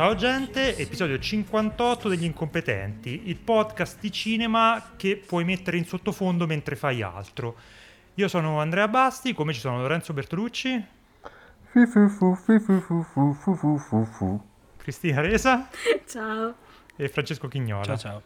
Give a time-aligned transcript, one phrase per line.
[0.00, 6.46] Ciao gente, episodio 58 degli incompetenti, il podcast di cinema che puoi mettere in sottofondo
[6.46, 7.54] mentre fai altro.
[8.14, 10.86] Io sono Andrea Basti, come ci sono Lorenzo Bertolucci.
[14.78, 15.68] Cristina Resa
[16.06, 16.54] Ciao.
[16.96, 17.84] e Francesco Chignola.
[17.84, 18.22] Ciao ciao.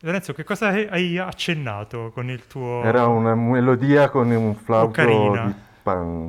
[0.00, 2.82] Lorenzo, che cosa hai- accennato con il tuo...
[2.82, 5.46] Era una melodia con un flauto carina.
[5.46, 5.70] di.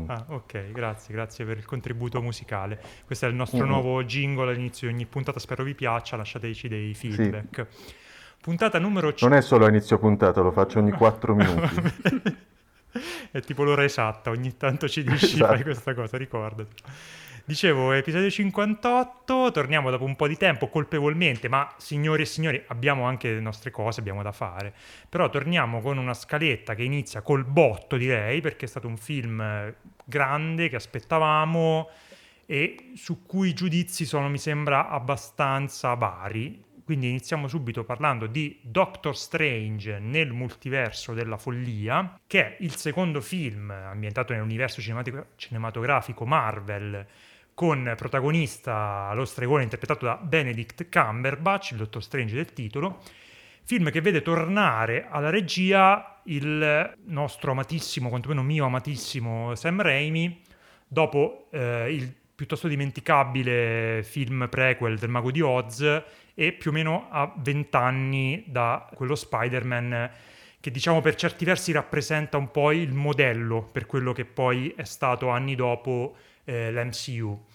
[0.08, 2.80] Ah, ok, grazie, grazie per il contributo musicale.
[3.06, 3.68] Questo è il nostro Mm.
[3.70, 7.68] nuovo jingle all'inizio di ogni puntata, spero vi piaccia, lasciateci dei feedback.
[8.42, 12.38] Puntata numero Non è solo a inizio puntata, lo faccio ogni 4 minuti.
[13.32, 15.54] È tipo l'ora esatta, ogni tanto ci dici Esatto.
[15.54, 16.72] fai questa cosa, ricordati.
[17.46, 23.04] Dicevo, episodio 58, torniamo dopo un po' di tempo, colpevolmente, ma signori e signori, abbiamo
[23.04, 24.74] anche le nostre cose, abbiamo da fare.
[25.10, 29.42] Però torniamo con una scaletta che inizia col botto, direi, perché è stato un film
[29.42, 31.90] eh, grande che aspettavamo
[32.46, 36.64] e su cui i giudizi sono, mi sembra, abbastanza vari.
[36.86, 43.20] Quindi iniziamo subito parlando di Doctor Strange nel multiverso della follia, che è il secondo
[43.20, 44.82] film ambientato nell'universo
[45.36, 47.06] cinematografico Marvel
[47.54, 53.02] con protagonista lo stregone interpretato da Benedict Cumberbatch, il Dottor Strange del titolo,
[53.64, 60.42] film che vede tornare alla regia il nostro amatissimo, quantomeno mio amatissimo Sam Raimi,
[60.88, 67.08] dopo eh, il piuttosto dimenticabile film prequel del Mago di Oz e più o meno
[67.10, 70.12] a vent'anni da quello Spider-Man
[70.60, 74.84] che diciamo per certi versi rappresenta un po' il modello per quello che poi è
[74.84, 77.46] stato anni dopo eh, l'MCU.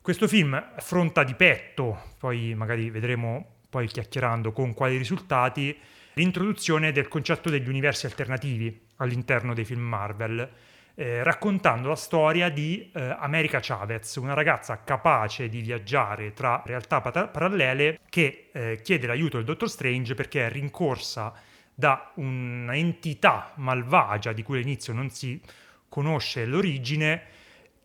[0.00, 5.76] Questo film affronta di petto, poi magari vedremo poi chiacchierando con quali risultati,
[6.14, 10.50] l'introduzione del concetto degli universi alternativi all'interno dei film Marvel,
[10.94, 17.00] eh, raccontando la storia di eh, America Chavez, una ragazza capace di viaggiare tra realtà
[17.00, 21.32] pata- parallele che eh, chiede l'aiuto del Dottor Strange perché è rincorsa
[21.72, 25.40] da un'entità malvagia di cui all'inizio non si
[25.88, 27.22] conosce l'origine,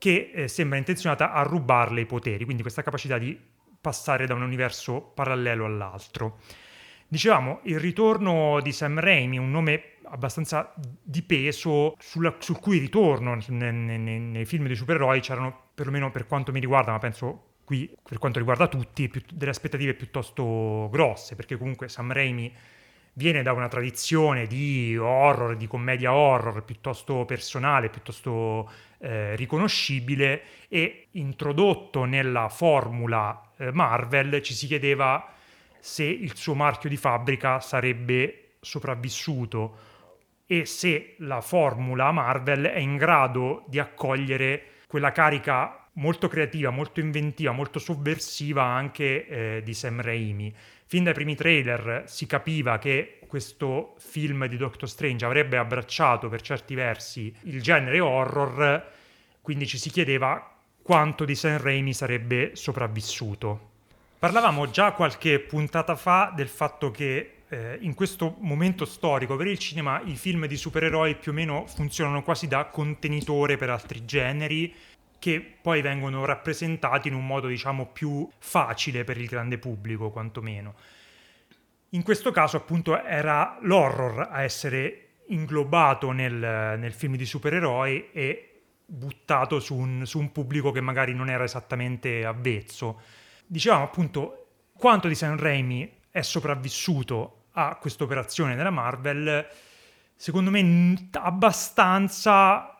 [0.03, 3.39] che eh, sembra intenzionata a rubarle i poteri, quindi questa capacità di
[3.79, 6.39] passare da un universo parallelo all'altro.
[7.07, 13.37] Dicevamo, il ritorno di Sam Raimi, un nome abbastanza di peso, sulla- sul cui ritorno
[13.47, 17.51] ne- ne- ne- nei film di supereroi c'erano, perlomeno per quanto mi riguarda, ma penso
[17.63, 22.53] qui per quanto riguarda tutti, più- delle aspettative piuttosto grosse, perché comunque Sam Raimi
[23.13, 28.69] viene da una tradizione di horror, di commedia horror piuttosto personale, piuttosto
[28.99, 35.31] eh, riconoscibile e introdotto nella formula eh, Marvel ci si chiedeva
[35.79, 39.77] se il suo marchio di fabbrica sarebbe sopravvissuto
[40.45, 46.99] e se la formula Marvel è in grado di accogliere quella carica molto creativa, molto
[46.99, 50.53] inventiva, molto sovversiva anche eh, di Sam Raimi.
[50.93, 56.41] Fin dai primi trailer si capiva che questo film di Doctor Strange avrebbe abbracciato per
[56.41, 58.91] certi versi il genere horror,
[59.41, 63.71] quindi ci si chiedeva quanto di Sam Raimi sarebbe sopravvissuto.
[64.19, 69.57] Parlavamo già qualche puntata fa del fatto che eh, in questo momento storico per il
[69.57, 74.71] cinema i film di supereroi più o meno funzionano quasi da contenitore per altri generi
[75.23, 80.73] che poi vengono rappresentati in un modo diciamo più facile per il grande pubblico quantomeno.
[81.91, 88.63] In questo caso appunto era l'horror a essere inglobato nel, nel film di supereroi e
[88.85, 92.99] buttato su un, su un pubblico che magari non era esattamente avvezzo.
[93.45, 99.47] Dicevamo appunto quanto di Sam Raimi è sopravvissuto a questa operazione della Marvel,
[100.17, 102.72] secondo me abbastanza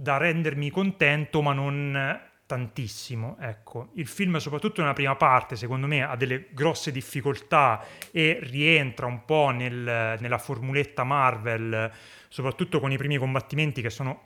[0.00, 3.36] da rendermi contento, ma non tantissimo.
[3.40, 9.06] Ecco, il film, soprattutto nella prima parte, secondo me ha delle grosse difficoltà e rientra
[9.06, 11.90] un po' nel- nella formuletta Marvel,
[12.28, 14.22] soprattutto con i primi combattimenti che sono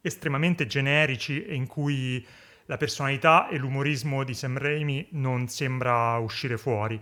[0.00, 2.24] estremamente generici e in cui
[2.66, 7.00] la personalità e l'umorismo di Sam Raimi non sembra uscire fuori.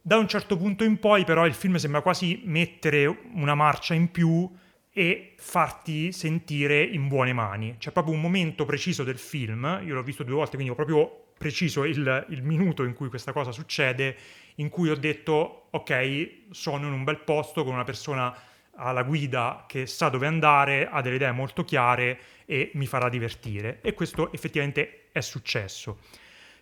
[0.00, 4.12] Da un certo punto in poi, però, il film sembra quasi mettere una marcia in
[4.12, 4.48] più
[4.92, 7.76] e farti sentire in buone mani.
[7.78, 11.24] C'è proprio un momento preciso del film, io l'ho visto due volte, quindi ho proprio
[11.38, 14.16] preciso il, il minuto in cui questa cosa succede,
[14.56, 18.34] in cui ho detto, ok, sono in un bel posto con una persona
[18.76, 23.08] ha la guida che sa dove andare, ha delle idee molto chiare e mi farà
[23.08, 23.80] divertire.
[23.82, 25.98] E questo effettivamente è successo.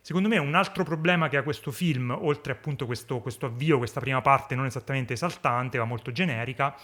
[0.01, 4.01] Secondo me un altro problema che ha questo film, oltre appunto questo, questo avvio, questa
[4.01, 6.75] prima parte non esattamente esaltante, ma molto generica,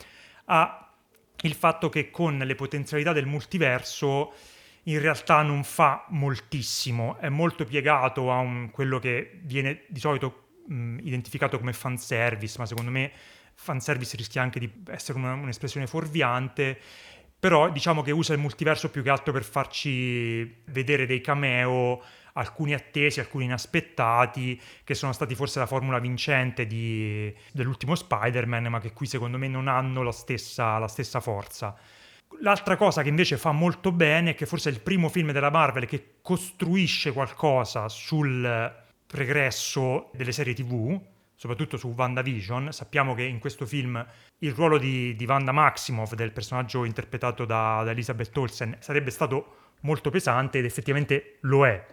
[0.44, 0.85] ha
[1.42, 4.32] il fatto che con le potenzialità del multiverso
[4.84, 10.48] in realtà non fa moltissimo, è molto piegato a un, quello che viene di solito
[10.66, 13.10] mh, identificato come fanservice, ma secondo me
[13.54, 16.78] fanservice rischia anche di essere una, un'espressione fuorviante,
[17.38, 22.02] però diciamo che usa il multiverso più che altro per farci vedere dei cameo
[22.36, 28.80] alcuni attesi, alcuni inaspettati, che sono stati forse la formula vincente di, dell'ultimo Spider-Man, ma
[28.80, 31.76] che qui secondo me non hanno la stessa, la stessa forza.
[32.40, 35.50] L'altra cosa che invece fa molto bene è che forse è il primo film della
[35.50, 38.74] Marvel che costruisce qualcosa sul
[39.06, 41.00] pregresso delle serie TV,
[41.34, 42.72] soprattutto su WandaVision.
[42.72, 44.04] Sappiamo che in questo film
[44.38, 49.54] il ruolo di, di Wanda Maximoff, del personaggio interpretato da, da Elizabeth Olsen, sarebbe stato
[49.80, 51.86] molto pesante ed effettivamente lo è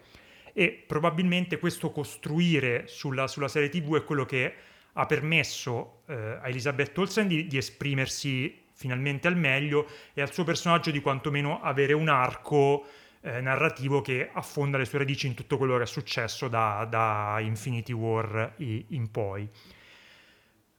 [0.54, 4.54] e probabilmente questo costruire sulla, sulla serie tv è quello che
[4.94, 10.44] ha permesso eh, a Elizabeth Olsen di, di, esprimersi finalmente al meglio e al suo
[10.44, 12.86] personaggio di quantomeno avere un arco
[13.22, 17.40] eh, narrativo che affonda le sue radici in tutto quello che è successo da, da
[17.40, 19.50] Infinity War in poi.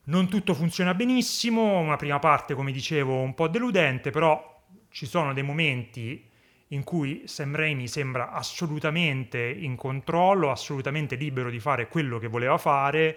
[0.06, 5.32] Non tutto funziona benissimo, una prima parte come dicevo un po' deludente, però ci sono
[5.32, 6.30] dei momenti
[6.74, 12.58] in cui Sam Raimi sembra assolutamente in controllo, assolutamente libero di fare quello che voleva
[12.58, 13.16] fare,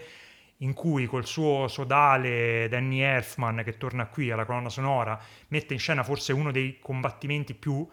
[0.58, 5.20] in cui col suo sodale Danny Elfman che torna qui alla colonna sonora
[5.50, 7.88] mette in scena forse uno dei combattimenti più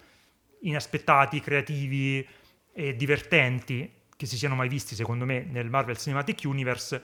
[0.60, 2.26] inaspettati, creativi
[2.72, 7.02] e divertenti che si siano mai visti secondo me nel Marvel Cinematic Universe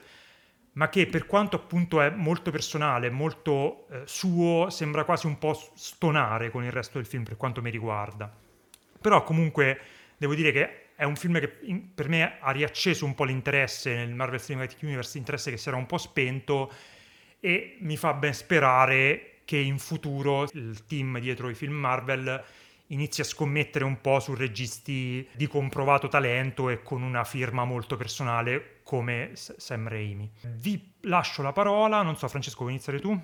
[0.73, 5.53] ma che per quanto appunto è molto personale, molto eh, suo, sembra quasi un po'
[5.75, 8.33] stonare con il resto del film per quanto mi riguarda.
[9.01, 9.79] Però comunque
[10.17, 13.95] devo dire che è un film che in, per me ha riacceso un po' l'interesse
[13.95, 16.71] nel Marvel Cinematic Universe, interesse che si era un po' spento
[17.39, 22.43] e mi fa ben sperare che in futuro il team dietro i film Marvel
[22.87, 27.97] inizi a scommettere un po' su registi di comprovato talento e con una firma molto
[27.97, 30.29] personale come Sam Raimi.
[30.57, 33.19] Vi lascio la parola, non so Francesco, vuoi iniziare tu?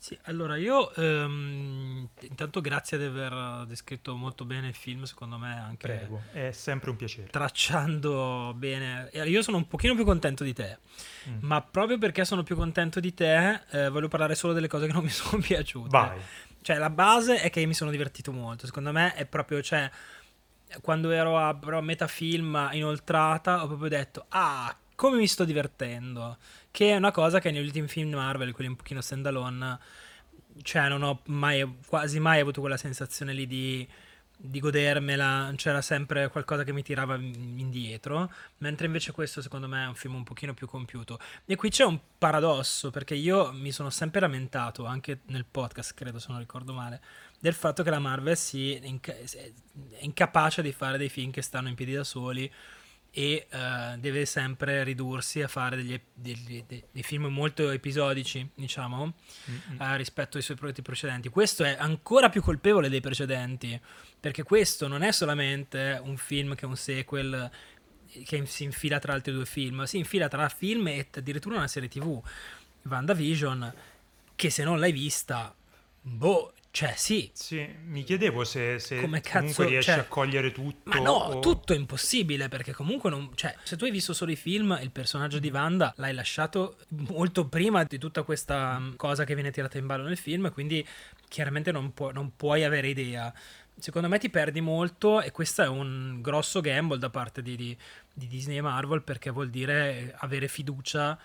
[0.00, 5.58] Sì, allora io ehm, intanto grazie di aver descritto molto bene il film, secondo me
[5.58, 7.26] anche Prego, è sempre un piacere.
[7.26, 9.10] Tracciando bene.
[9.12, 10.78] Io sono un pochino più contento di te,
[11.28, 11.38] mm.
[11.40, 14.92] ma proprio perché sono più contento di te eh, voglio parlare solo delle cose che
[14.92, 15.88] non mi sono piaciute.
[15.88, 16.20] Vai.
[16.62, 19.90] Cioè la base è che mi sono divertito molto, secondo me è proprio, cioè,
[20.80, 26.38] quando ero a, a metà film inoltrata ho proprio detto, ah, come mi sto divertendo
[26.72, 29.78] che è una cosa che negli ultimi film Marvel, quelli un pochino standalone,
[30.62, 33.88] cioè non ho mai, quasi mai avuto quella sensazione lì di,
[34.36, 38.28] di godermela, c'era sempre qualcosa che mi tirava indietro,
[38.58, 41.20] mentre invece questo secondo me è un film un pochino più compiuto.
[41.46, 46.18] E qui c'è un paradosso, perché io mi sono sempre lamentato, anche nel podcast, credo
[46.18, 47.00] se non ricordo male,
[47.38, 49.52] del fatto che la Marvel si è, inca- è
[50.00, 52.52] incapace di fare dei film che stanno in piedi da soli
[53.10, 59.14] e uh, deve sempre ridursi a fare degli, degli, dei, dei film molto episodici, diciamo,
[59.50, 59.80] mm-hmm.
[59.80, 61.28] uh, rispetto ai suoi progetti precedenti.
[61.28, 63.80] Questo è ancora più colpevole dei precedenti,
[64.20, 67.50] perché questo non è solamente un film che è un sequel
[68.24, 71.88] che si infila tra altri due film, si infila tra film e addirittura una serie
[71.88, 72.22] tv,
[72.82, 73.74] WandaVision,
[74.34, 75.54] che se non l'hai vista,
[76.00, 77.30] boh, cioè, sì.
[77.32, 80.90] Sì, mi chiedevo se, se Come cazzo, riesci cioè, a cogliere tutto.
[80.90, 81.40] Ma no, o...
[81.40, 83.30] tutto è impossibile perché comunque non...
[83.34, 87.48] Cioè, se tu hai visto solo i film, il personaggio di Wanda l'hai lasciato molto
[87.48, 90.86] prima di tutta questa mm, cosa che viene tirata in ballo nel film, quindi
[91.28, 93.32] chiaramente non, pu- non puoi avere idea.
[93.76, 97.76] Secondo me ti perdi molto e questo è un grosso gamble da parte di, di,
[98.12, 101.18] di Disney e Marvel perché vuol dire avere fiducia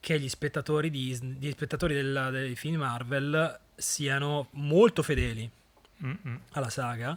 [0.00, 5.48] che gli spettatori, di, gli spettatori della, dei film Marvel siano molto fedeli
[6.04, 6.40] Mm-mm.
[6.52, 7.16] alla saga,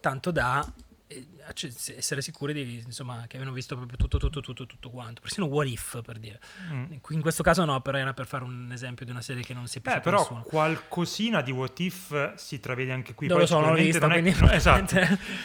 [0.00, 0.66] tanto da
[1.08, 5.20] essere sicuri di, insomma, che abbiano visto proprio tutto, tutto, tutto, tutto quanto.
[5.20, 6.40] Persino What If, per dire.
[6.72, 6.92] Mm.
[7.10, 9.68] In questo caso no, però era per fare un esempio di una serie che non
[9.68, 10.42] si è piaciuta Beh, però nessuno.
[10.42, 13.28] qualcosina di What If si travede anche qui.
[13.28, 14.96] Non lo so, non l'ho vista, non, è, no, esatto,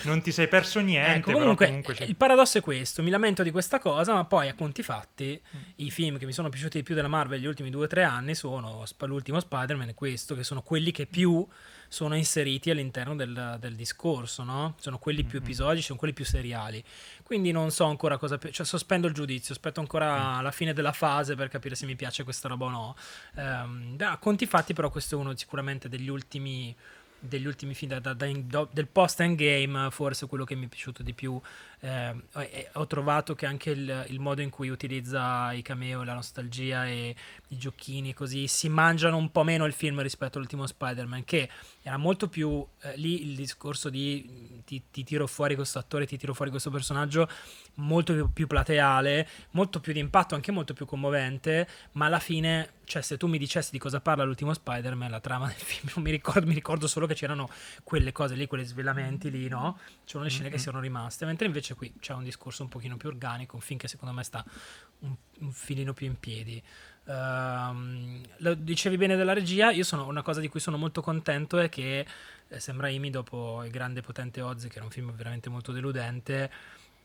[0.03, 1.29] non ti sei perso niente.
[1.29, 4.55] Ecco, comunque, comunque il paradosso è questo, mi lamento di questa cosa, ma poi a
[4.55, 5.59] conti fatti mm.
[5.75, 8.03] i film che mi sono piaciuti di più della Marvel negli ultimi due o tre
[8.03, 11.47] anni sono l'ultimo Spider-Man e questo, che sono quelli che più
[11.87, 14.75] sono inseriti all'interno del, del discorso, no?
[14.79, 16.81] Sono quelli più Episodici, sono quelli più seriali.
[17.23, 18.37] Quindi non so ancora cosa...
[18.39, 22.23] Cioè, sospendo il giudizio, aspetto ancora la fine della fase per capire se mi piace
[22.23, 22.95] questa roba o no.
[23.35, 26.73] Ehm, da conti fatti, però, questo è uno sicuramente degli ultimi
[27.23, 31.03] degli ultimi film da- da- da- del post endgame forse quello che mi è piaciuto
[31.03, 31.39] di più
[31.83, 36.85] Eh, ho trovato che anche il, il modo in cui utilizza i cameo la nostalgia
[36.85, 37.15] e
[37.47, 41.49] i giochini così si mangiano un po' meno il film rispetto all'ultimo Spider-Man che
[41.83, 46.17] era molto più eh, lì il discorso di ti, ti tiro fuori questo attore ti
[46.17, 47.27] tiro fuori questo personaggio
[47.75, 52.73] molto più, più plateale molto più di impatto anche molto più commovente ma alla fine
[52.83, 56.03] cioè se tu mi dicessi di cosa parla l'ultimo Spider-Man la trama del film non
[56.03, 57.49] mi ricordo mi ricordo solo che c'erano
[57.83, 60.61] quelle cose lì quegli svelamenti lì no c'erano le scene che Mhm.
[60.61, 63.87] sono rimaste mentre invece qui c'è un discorso un pochino più organico un film che
[63.87, 64.45] secondo me sta
[64.99, 66.61] un, un filino più in piedi
[67.07, 71.57] Ehm, lo dicevi bene della regia io sono una cosa di cui sono molto contento
[71.57, 72.05] è che
[72.47, 76.51] eh, Sam Raimi dopo il grande potente Oz che era un film veramente molto deludente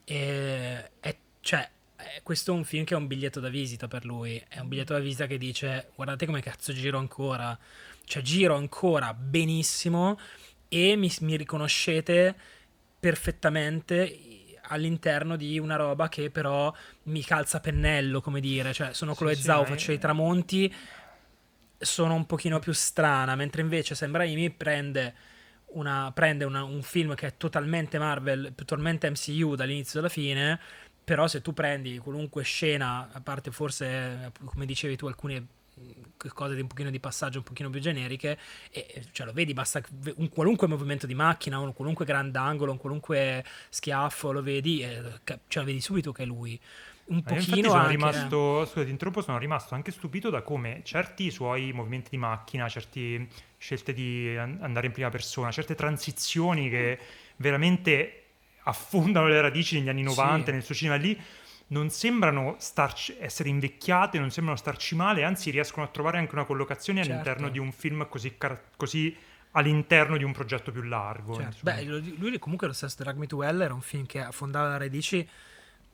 [0.04, 4.04] e, è, cioè eh, questo è un film che è un biglietto da visita per
[4.04, 7.58] lui è un biglietto da visita che dice guardate come cazzo giro ancora
[8.04, 10.18] cioè giro ancora benissimo
[10.68, 12.34] e mi, mi riconoscete
[13.00, 14.35] perfettamente
[14.68, 16.72] all'interno di una roba che però
[17.04, 20.72] mi calza pennello, come dire, cioè sono Sì, Chloe sì, Zhao, è- faccio i tramonti,
[21.78, 25.14] sono un pochino più strana, mentre invece Sam Raimi prende,
[25.66, 30.58] una, prende una- un film che è totalmente Marvel, totalmente MCU dall'inizio alla fine,
[31.04, 35.46] però se tu prendi qualunque scena, a parte forse, come dicevi tu, alcune
[36.32, 38.38] cose di un pochino di passaggio un pochino più generiche
[38.70, 39.80] e cioè lo vedi basta
[40.16, 45.02] un qualunque movimento di macchina un qualunque grandangolo un qualunque schiaffo lo vedi e
[45.48, 46.58] cioè vedi subito che è lui
[47.06, 50.82] un Eh, pochino sono anche rimasto, scusa, ti interrompo, sono rimasto anche stupito da come
[50.84, 53.26] certi suoi movimenti di macchina, certe
[53.58, 57.00] scelte di an- andare in prima persona, certe transizioni che
[57.36, 58.22] veramente
[58.62, 60.52] affondano le radici negli anni 90 Sì.
[60.52, 61.20] nel suo cinema lì,
[61.68, 66.44] non sembrano starci- essere invecchiate, non sembrano starci male, anzi riescono a trovare anche una
[66.44, 67.12] collocazione Certo.
[67.12, 69.16] all'interno di un film così, car- così
[69.52, 71.34] all'interno di un progetto più largo.
[71.34, 71.58] Certo.
[71.62, 74.78] Beh, lui comunque lo stesso Drag Me to Hell era un film che affondava le
[74.78, 75.28] radici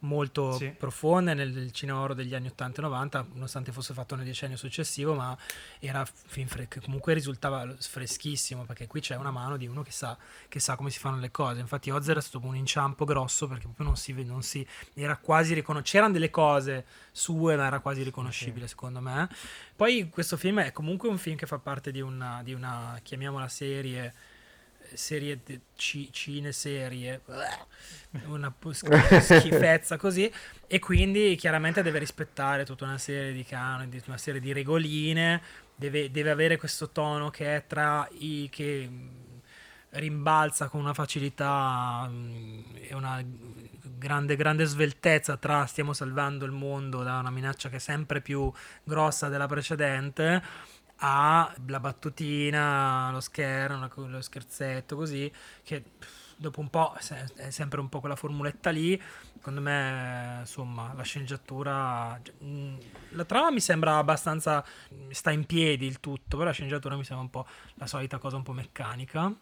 [0.02, 0.70] molto Sì.
[0.76, 4.56] profonde nel, nel cinema oro degli anni 80 e 90, nonostante fosse fatto nel decennio
[4.56, 5.36] successivo, ma
[5.78, 10.16] era film che comunque risultava freschissimo, perché qui c'è una mano di uno che sa,
[10.48, 11.60] che sa come si fanno le cose.
[11.60, 15.54] Infatti Oz era stato un inciampo grosso, perché proprio non si, non si era quasi
[15.54, 15.90] riconoscibile.
[15.92, 19.28] C'erano delle cose sue, ma era quasi riconoscibile secondo me.
[19.74, 23.48] Poi questo film è comunque un film che fa parte di una, di una chiamiamola
[23.48, 24.14] serie
[24.96, 25.40] serie
[25.76, 27.20] ci- cineserie
[28.26, 28.52] una
[29.20, 30.30] schifezza così
[30.66, 35.40] e quindi chiaramente deve rispettare tutta una serie di canoni di- una serie di regoline
[35.74, 39.10] deve, deve avere questo tono che è tra i che mh,
[39.90, 43.22] rimbalza con una facilità mh, e una
[43.98, 48.50] grande grande sveltezza tra stiamo salvando il mondo da una minaccia che è sempre più
[48.82, 50.42] grossa della precedente
[51.04, 55.30] a la battutina, lo scherzo, lo scherzetto così,
[55.64, 55.82] che
[56.36, 56.94] dopo un po'
[57.36, 59.00] è sempre un po' quella formuletta lì.
[59.34, 62.20] Secondo me, insomma, la sceneggiatura.
[62.38, 62.74] mh,
[63.10, 64.64] La trama mi sembra abbastanza.
[65.10, 68.36] sta in piedi il tutto, però la sceneggiatura mi sembra un po' la solita cosa
[68.36, 69.32] un po' meccanica.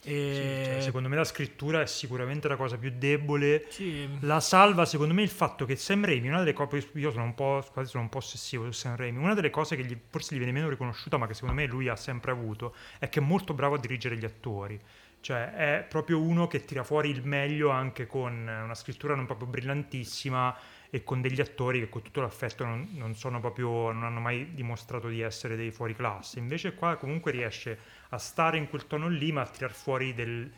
[0.00, 0.62] Sì, E...
[0.62, 5.14] cioè, secondo me la scrittura è sicuramente la cosa più debole Sì, La salva, secondo
[5.14, 8.04] me, il fatto che Sam Raimi, una delle cose, io sono un po', quasi sono
[8.04, 10.68] un po' ossessivo su Sam Raimi, una delle cose che gli- forse gli viene meno
[10.68, 13.78] riconosciuta, ma che secondo me lui ha sempre avuto, è che è molto bravo a
[13.78, 14.80] dirigere gli attori.
[15.20, 19.48] Cioè, è proprio uno che tira fuori il meglio anche con una scrittura non proprio
[19.48, 20.56] brillantissima
[20.90, 24.54] e con degli attori che con tutto l'affetto non, non sono proprio, non hanno mai
[24.54, 26.38] dimostrato di essere dei fuori classe.
[26.38, 27.78] Invece qua comunque riesce
[28.10, 30.50] a stare in quel tono lì, ma a tirar fuori del,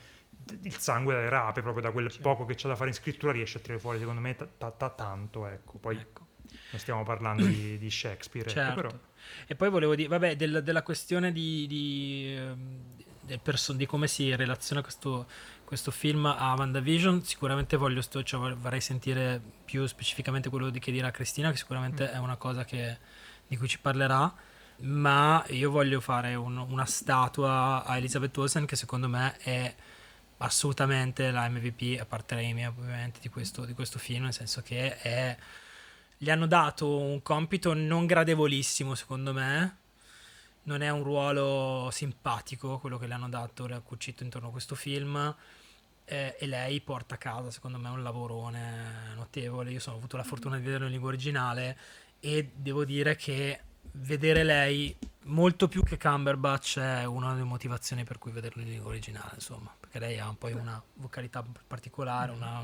[0.62, 3.58] il sangue dalle rape, proprio da quel poco che c'è da fare in scrittura, riesce
[3.58, 5.78] a tirare fuori, secondo me, ta- ta- ta- tanto, ecco.
[5.78, 6.26] Poi ecco.
[6.70, 8.74] non stiamo parlando di, di Shakespeare, ecco, Certo.
[8.74, 8.90] però...
[9.46, 12.78] E poi volevo dire, vabbè, del- della questione di, di, ehm,
[13.22, 15.26] del perso- di come si relaziona questo,
[15.70, 20.80] questo film a WandaVision, sicuramente voglio sto- cioè, vor- vorrei sentire più specificamente quello di,
[20.80, 22.14] che dirà Cristina, che sicuramente Mm.
[22.14, 22.98] è una cosa che-
[23.46, 24.34] di cui ci parlerà,
[24.78, 29.72] ma io voglio fare un- una statua a Elizabeth Olsen che secondo me è
[30.38, 34.96] assolutamente la MVP, a parte Raimi ovviamente, di questo, di questo film, nel senso che
[34.98, 35.36] è
[36.18, 39.76] gli hanno dato un compito non gradevolissimo, secondo me.
[40.62, 44.50] Non è un ruolo simpatico quello che le hanno dato, le ha cucito intorno a
[44.50, 45.34] questo film.
[46.04, 49.70] eh, e lei porta a casa, secondo me, un lavorone notevole.
[49.70, 51.76] Io sono, avuto la fortuna di vederlo in lingua originale
[52.18, 53.60] e devo dire che
[53.92, 58.90] vedere lei molto più che Cumberbatch è una delle motivazioni per cui vederlo in lingua
[58.90, 62.60] originale, insomma, perché lei ha poi una vocalità particolare, una,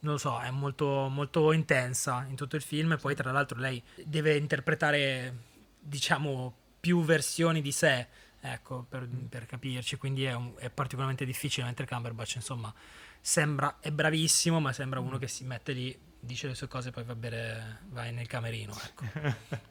[0.00, 3.58] non lo so, è molto, molto intensa in tutto il film e poi tra l'altro
[3.58, 5.34] lei deve interpretare,
[5.80, 8.06] diciamo, più versioni di sé,
[8.42, 12.70] ecco, per, per capirci, quindi è, un, è, particolarmente difficile, mentre Cumberbatch, insomma,
[13.18, 17.04] sembra, è bravissimo, ma sembra uno che si mette lì dice le sue cose poi
[17.04, 19.04] va bene vai nel camerino ecco.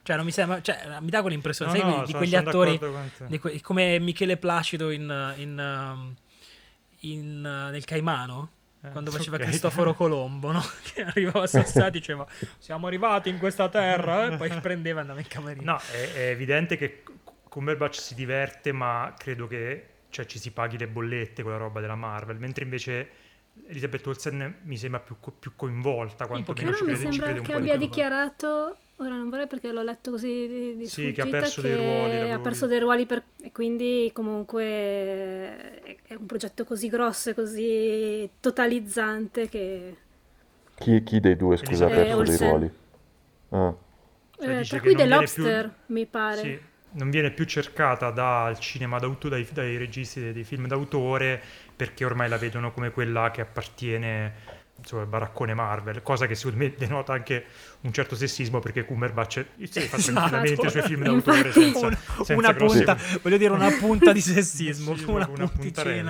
[0.03, 2.79] cioè non mi sembra cioè, mi dà quell'impressione No, sai, no, di, sono- quegli attori
[3.25, 6.15] di que- come Michele Placido in, in, um,
[7.00, 8.51] in, uh, nel Caimano
[8.91, 9.43] quando faceva ok.
[9.43, 10.61] Cristoforo Colombo no?
[10.93, 12.25] che arrivava a Sassà e diceva
[12.57, 16.29] siamo arrivati in questa terra e poi prendeva e andava in camerino No, è, è
[16.29, 17.03] evidente che
[17.47, 21.79] Cumberbatch si diverte, ma credo che cioè, ci si paghi le bollette con la roba
[21.79, 23.09] della Marvel, mentre invece
[23.67, 27.39] Elizabeth Olsen mi sembra più, più coinvolta, quantomeno Però ci mi crede, ci sembra crede
[27.39, 27.87] un che po' di abbia più.
[27.87, 31.75] dichiarato, ora non vorrei perché l'ho letto così di, di Sì, che ha perso dei
[31.75, 37.29] ruoli, ha perso dei ruoli per- e quindi comunque è- è un progetto così grosso
[37.31, 39.97] e così totalizzante che...
[40.75, 42.47] Chi, chi dei due, scusa, ha perso dei Olsen.
[42.50, 42.71] ruoli?
[43.50, 43.75] Ah.
[44.38, 46.41] Cioè, eh, dice tra che cui The viene più- Lobster, mi pare.
[46.41, 46.59] Sì,
[46.91, 51.41] non viene più cercata dal cinema d'autore, dai, dai registi dei, dei film d'autore,
[51.75, 54.33] perché ormai la vedono come quella che appartiene
[54.77, 57.45] insomma, al baraccone Marvel, cosa che secondo me denota anche
[57.83, 60.13] un certo sessismo, perché Cumberbatch sì, fa Esatto.
[60.13, 64.11] tranquillamente i suoi film d'autore senza, Un- senza una grossi- punta voglio dire una punta
[64.13, 65.53] di sessismo Sì, una, una punticina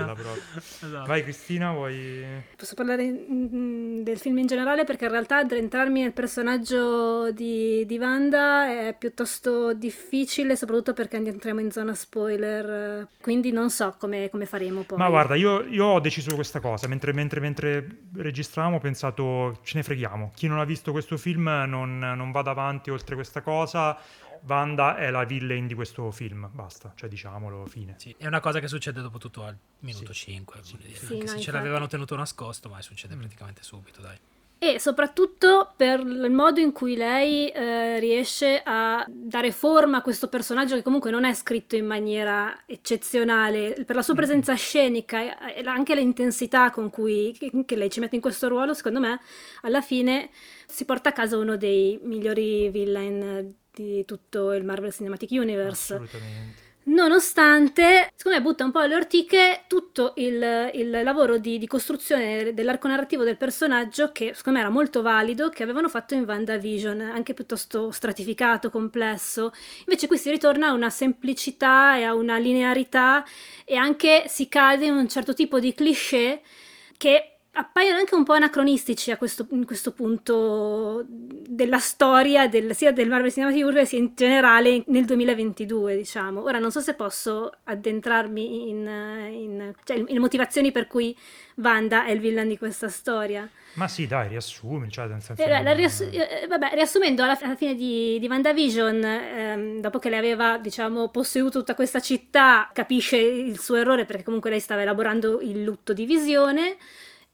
[0.03, 0.15] puntarella.
[0.55, 1.07] Esatto.
[1.07, 2.23] Vai Cristina, vuoi...
[2.55, 7.97] Posso parlare mm, del film in generale perché in realtà addentrarmi nel personaggio di, di
[7.97, 14.45] Wanda è piuttosto difficile, soprattutto perché entriamo in zona spoiler, quindi non so come, come
[14.45, 14.97] faremo poi.
[14.97, 19.77] Ma guarda, io, io ho deciso questa cosa, mentre, mentre, mentre registravamo ho pensato ce
[19.77, 23.97] ne freghiamo, chi non ha visto questo film non, non va davanti oltre questa cosa,
[24.45, 27.95] Wanda è la villain di questo film, basta, cioè diciamolo, fine.
[27.97, 30.31] Sì, è una cosa che succede dopo tutto al minuto Sì.
[30.31, 30.97] 5 voglio dire.
[30.97, 33.19] Sì, anche no, se ce l'avevano tenuto nascosto ma succede Mm.
[33.19, 34.17] praticamente subito dai
[34.65, 40.29] E soprattutto per il modo in cui lei eh, riesce a dare forma a questo
[40.29, 45.61] personaggio che comunque non è scritto in maniera eccezionale, per la sua presenza scenica e
[45.65, 49.19] anche l'intensità con cui lei ci mette in questo ruolo, secondo me,
[49.63, 50.29] alla fine
[50.65, 55.95] si porta a casa uno dei migliori villain di tutto il Marvel Cinematic Universe.
[55.95, 56.72] Assolutamente.
[56.85, 62.53] Nonostante, secondo me butta un po' alle ortiche tutto il, il lavoro di, di costruzione
[62.53, 66.99] dell'arco narrativo del personaggio che secondo me era molto valido, che avevano fatto in WandaVision,
[66.99, 69.53] anche piuttosto stratificato, complesso.
[69.85, 73.23] Invece qui si ritorna a una semplicità e a una linearità
[73.63, 76.41] e anche si cade in un certo tipo di cliché
[76.97, 82.91] che appaiono anche un po' anacronistici a questo, in questo punto della storia del- sia
[82.91, 87.51] del Marvel Cinematic Universe sia in generale nel 2022 diciamo ora non so se posso
[87.65, 88.77] addentrarmi in,
[89.31, 91.15] in- cioè, in motivazioni per cui
[91.55, 95.43] Wanda è il villain di questa storia Ma sì, dai, riassumi, cioè nel senso...
[95.43, 100.09] eh, non- riassu- eh, vabbè, riassumendo, alla, alla fine di, di WandaVision, ehm, dopo che
[100.09, 104.81] lei aveva, diciamo, posseduto tutta questa città, capisce il suo errore perché comunque lei stava
[104.81, 106.77] elaborando il lutto di visione.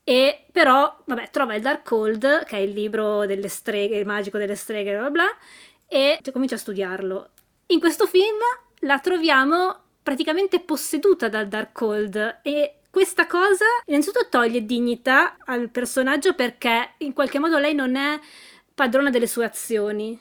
[0.10, 4.56] E però, vabbè, trova il Darkhold, che è il libro delle streghe, il magico delle
[4.56, 5.38] streghe, bla bla bla,
[5.88, 7.30] e comincia a studiarlo.
[7.68, 8.40] In questo film
[8.80, 16.94] la troviamo praticamente posseduta dal Darkhold e questa cosa innanzitutto toglie dignità al personaggio perché
[16.98, 18.20] in qualche modo lei non è
[18.74, 20.20] padrona delle sue azioni.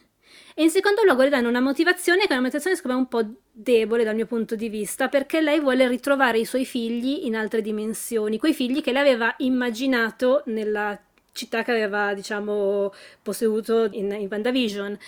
[0.59, 3.09] E in secondo luogo le danno una motivazione che è una motivazione secondo me un
[3.09, 7.37] po' debole dal mio punto di vista, perché lei vuole ritrovare i suoi figli in
[7.37, 12.92] altre dimensioni, quei figli che lei aveva immaginato nella città che aveva, diciamo,
[13.23, 14.99] posseduto in, in WandaVision.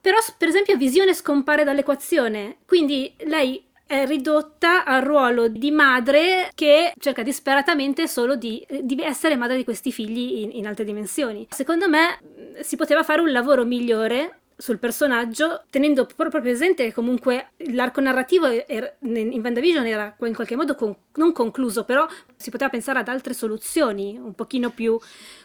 [0.00, 6.92] Però, per esempio, Visione scompare dall'equazione, quindi lei è ridotta al ruolo di madre che
[7.00, 11.44] cerca disperatamente solo di, di essere madre di questi figli in, in altre dimensioni.
[11.50, 16.92] Secondo me mh, si poteva fare un lavoro migliore sul personaggio, tenendo proprio presente che
[16.92, 22.50] comunque l'arco narrativo era- in WandaVision era in qualche modo con- non concluso, però si
[22.50, 24.98] poteva pensare ad altre soluzioni un pochino più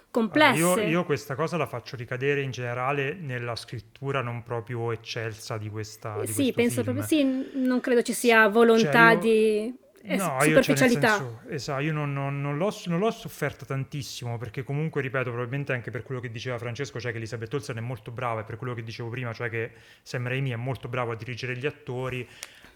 [0.09, 0.61] complesse.
[0.63, 5.57] Allora, io, io questa cosa la faccio ricadere in generale nella scrittura non proprio eccelsa
[5.57, 6.95] di questa di sì, penso film.
[6.95, 11.09] proprio sì, non credo ci sia volontà Cioè, io- di eh, No, io, cioè, superficialità.
[11.17, 15.73] senso, esatto, io non, non- non l'ho, non l'ho sofferta tantissimo perché comunque, ripeto, probabilmente
[15.73, 18.57] anche per quello che diceva Francesco, cioè che Elisabeth Olsen è molto brava e per
[18.57, 22.27] quello che dicevo prima, cioè che Sam Raimi è molto bravo a dirigere gli attori.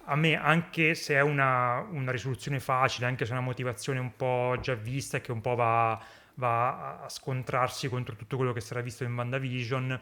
[0.08, 4.16] A me, anche se è una, una risoluzione facile, anche se è una motivazione un
[4.16, 6.00] po' già vista e che un po' va,
[6.36, 10.00] va a scontrarsi contro tutto quello che sarà visto in WandaVision,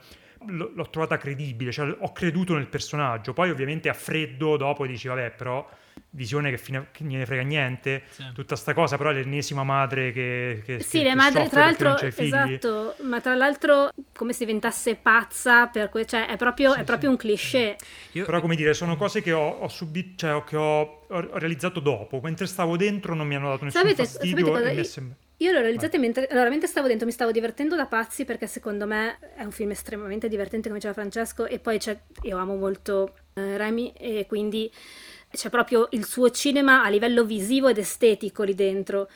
[0.48, 3.32] l- l'ho trovata credibile, cioè ho creduto nel personaggio.
[3.32, 5.66] Poi ovviamente a freddo dopo dici vabbè però
[6.16, 8.24] visione che, fine, che ne frega niente, Sì.
[8.34, 11.98] tutta sta cosa, però è l'ennesima madre che, che Sì, che- le madri, tra l'altro,
[12.00, 16.84] esatto, ma tra l'altro come se diventasse pazza, per que- cioè è proprio, Sì, è
[16.84, 17.16] proprio sì.
[17.16, 17.76] un cliché.
[18.14, 21.80] Io- Però come dire, sono cose che ho, ho subito, cioè che ho, ho realizzato
[21.80, 24.70] dopo, mentre stavo dentro non mi hanno dato nessun Sapete- fastidio sapete cosa?
[24.70, 28.24] e è Io- l'ho realizzata mentre, allora, mentre stavo dentro, mi stavo divertendo da pazzi
[28.24, 32.38] perché secondo me è un film estremamente divertente, come diceva Francesco, e poi c'è, io
[32.38, 34.72] amo molto eh, Remy e quindi
[35.34, 39.10] c'è proprio il suo cinema a livello visivo ed estetico lì dentro.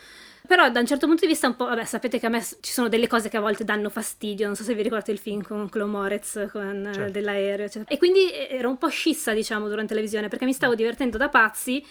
[0.48, 2.72] Però da un certo punto di vista un po', vabbè, sapete che a me ci
[2.72, 5.42] sono delle cose che a volte danno fastidio, non so se vi ricordate il film
[5.42, 7.12] con Chloe Moretz, con eh, Certo.
[7.12, 7.94] dell'aereo, eccetera.
[7.94, 11.18] E quindi eh, ero un po' scissa, diciamo, durante la visione, perché mi stavo divertendo
[11.18, 11.86] da pazzi,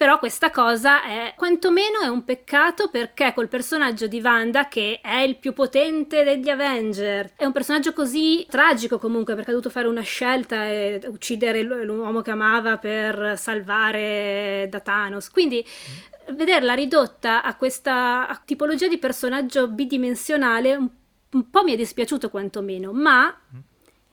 [0.00, 5.18] però questa cosa è quantomeno è un peccato perché col personaggio di Wanda, che è
[5.18, 9.88] il più potente degli Avenger, è un personaggio così tragico comunque perché ha dovuto fare
[9.88, 15.28] una scelta e uccidere l'uomo che amava per salvare da Thanos.
[15.28, 15.62] Quindi
[16.30, 20.88] vederla ridotta a questa tipologia di personaggio bidimensionale un,
[21.32, 23.38] un po' mi è dispiaciuto quantomeno, ma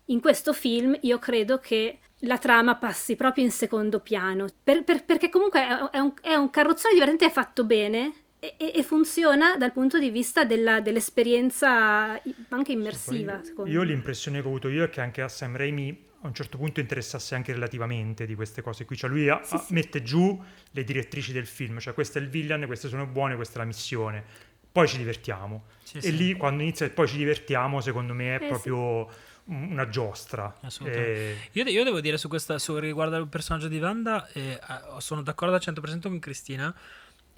[0.08, 5.06] in questo film io credo che la trama passi proprio in secondo piano, per- per-
[5.06, 9.71] perché comunque è, un, è un carrozzone divertente fatto bene e, e- e funziona dal
[9.71, 13.34] punto di vista della- dell'esperienza anche immersiva.
[13.36, 13.86] Poi secondo Io me.
[13.86, 16.80] l'impressione che ho avuto io è che anche a Sam Raimi a un certo punto
[16.80, 19.73] interessasse anche relativamente di queste cose qui, cioè lui ha- Sì, ha- sì.
[19.73, 23.56] mette giù le direttrici del film, cioè questo è il villain, queste sono buone, questa
[23.56, 24.23] è la missione,
[24.71, 25.65] poi ci divertiamo.
[25.84, 26.17] Sì, e sì.
[26.17, 29.08] lì quando inizia il poi ci divertiamo, secondo me è Eh, proprio
[29.48, 30.56] una giostra.
[30.62, 31.12] Assolutamente.
[31.32, 34.60] E- Io, de- io devo dire su questa, su riguardo al personaggio di Wanda, eh,
[34.62, 34.62] eh,
[35.00, 36.74] sono d'accordo al 100% con Cristina.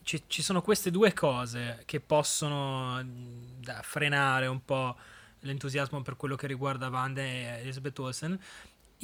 [0.02, 4.96] Ci, ci sono queste due cose che possono mh, da- frenare un po'
[5.42, 8.40] l'entusiasmo per quello che riguarda Wanda e Elizabeth Olsen.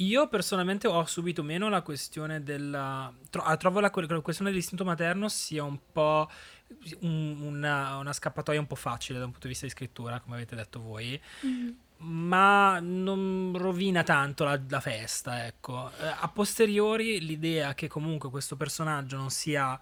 [0.00, 3.10] Io personalmente ho subito meno la questione della.
[3.30, 6.28] tro- ah, trovo la, la questione dell'istinto materno sia un po'
[7.00, 10.34] un- una, una scappatoia un po' facile da un punto di vista di scrittura, come
[10.36, 11.18] avete detto voi
[11.98, 15.90] ma non rovina tanto la, la festa, ecco.
[15.98, 19.78] Eh, a posteriori l'idea che comunque questo personaggio non sia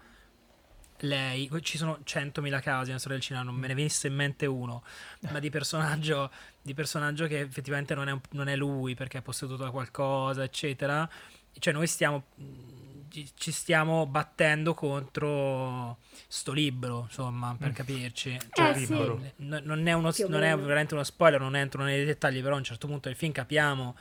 [0.98, 4.46] lei, ci sono 100.000 casi nella storia del cinema, non me ne venisse in mente
[4.46, 4.84] uno,
[5.30, 6.30] ma di personaggio,
[6.62, 11.08] di personaggio che effettivamente non è, non è lui perché è posseduto da qualcosa, eccetera.
[11.58, 12.24] Cioè noi stiamo
[13.14, 18.36] ci- ci stiamo battendo contro sto libro, insomma, per capirci.
[18.52, 18.80] Cioè, Eh, sì.
[18.80, 19.20] libro.
[19.36, 22.58] no- non, è uno, non è veramente uno spoiler, non entro nei dettagli, però a
[22.58, 23.96] un certo punto del film capiamo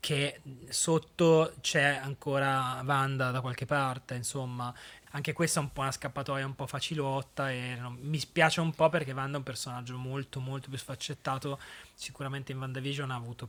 [0.00, 4.72] che sotto c'è ancora Wanda da qualche parte, insomma.
[5.12, 8.72] Anche questa è un po' una scappatoia un po' facilotta e non- mi spiace un
[8.72, 11.58] po' perché Wanda è un personaggio molto molto più sfaccettato.
[11.94, 13.48] Sicuramente in WandaVision ha avuto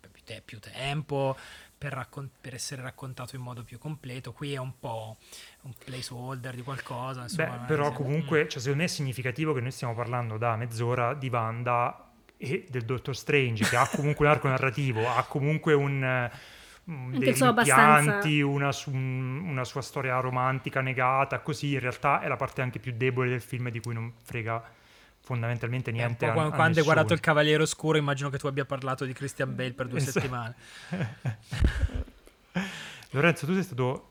[0.00, 1.36] più, te- più tempo
[1.80, 4.32] per, raccon- per essere raccontato in modo più completo.
[4.34, 5.16] Qui è un po'
[5.62, 7.22] un placeholder di qualcosa.
[7.22, 10.56] Insomma, Beh, però sia- comunque, cioè, secondo me è significativo che noi stiamo parlando da
[10.56, 15.72] mezz'ora di Wanda e del Doctor Strange, che ha comunque un arco narrativo, ha comunque
[15.72, 16.30] un, eh,
[16.90, 22.28] mm, dei rimpianti, una, su- un- una sua storia romantica negata, così in realtà è
[22.28, 24.62] la parte anche più debole del film di cui non frega
[25.30, 27.20] fondamentalmente niente a, come a quando hai guardato il.
[27.20, 30.54] Cavaliere Oscuro, immagino che tu abbia parlato di Christian Bale per due settimane.
[33.10, 34.08] Lorenzo, tu sei stato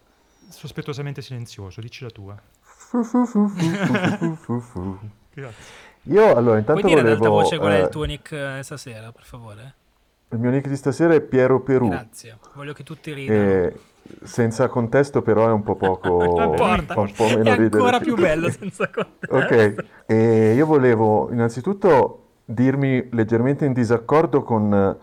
[0.49, 2.41] sospettosamente silenzioso, dici la tua.
[5.33, 5.87] Grazie.
[6.03, 7.41] Io allora intanto Puoi dire ad alta volevo...
[7.41, 9.73] voce qual è eh, il tuo nick eh, stasera, per favore?
[10.31, 11.89] il mio nick di stasera è Piero Perù.
[11.89, 12.37] Grazie.
[12.53, 13.37] Voglio che tutti ridano.
[13.37, 13.73] E
[14.23, 16.17] senza contesto però è un po' poco...
[16.35, 17.77] Non importa, un po' è meno ridere.
[17.77, 19.35] ancora più bello senza contesto.
[19.35, 24.97] Ok, e io volevo innanzitutto dirmi leggermente in disaccordo con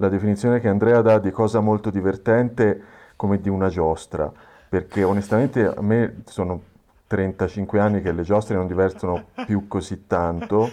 [0.00, 2.80] la definizione che Andrea dà di cosa molto divertente
[3.16, 4.30] come di una giostra,
[4.68, 6.62] perché onestamente a me sono
[7.08, 10.70] 35 anni che le giostre non divertono più così tanto.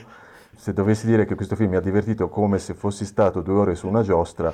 [0.56, 3.76] Se dovessi dire che questo film mi ha divertito come se fossi stato due ore
[3.76, 4.54] su una giostra,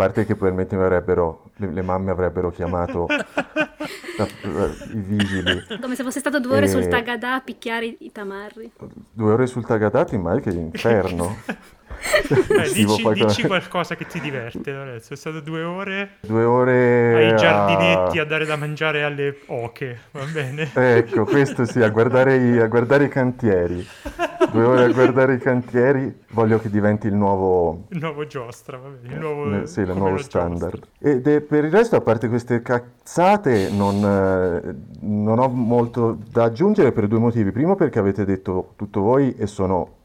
[0.00, 3.06] parte che probabilmente mi avrebbero, le, le mamme avrebbero chiamato
[4.16, 5.62] la- i vigili.
[5.80, 8.72] Come se fosse stato due ore sul Eh, Tagadà a picchiare i, i tamarri.
[9.12, 11.36] Due ore sul Tagadati, ma che inferno.
[12.00, 15.12] Beh, Stivo dici, poi con- dici qualcosa che ti diverte, Lorenzo.
[15.12, 19.98] È stato due ore Due ore ai a- giardinetti a dare da mangiare alle oche,
[20.12, 20.70] va bene?
[20.72, 23.86] Ecco, questo sì, a guardare, i, a guardare i cantieri.
[24.52, 29.14] Ore a guardare i cantieri, voglio che diventi il nuovo, Il nuovo giostra, va bene.
[29.14, 30.86] Il nuovo, eh, sì, il nuovo standard.
[30.98, 36.44] Ed è- per il resto, a parte queste cazzate, non, eh, non ho molto da
[36.44, 37.52] aggiungere per due motivi.
[37.52, 39.98] Primo perché avete detto tutto voi e sono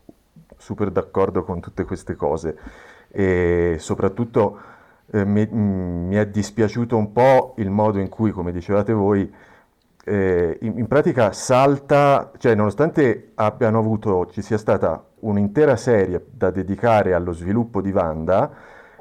[0.57, 2.57] super d'accordo con tutte queste cose.
[3.17, 4.59] e soprattutto
[5.11, 9.31] eh, mi, mm, mi, è dispiaciuto un po' il modo in cui, come dicevate voi,
[10.05, 16.51] eh, in, in, pratica salta, cioè nonostante abbiano avuto, ci sia stata un'intera serie da
[16.51, 18.51] dedicare allo sviluppo di Wanda,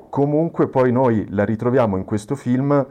[0.08, 2.86] comunque poi noi la ritroviamo in questo film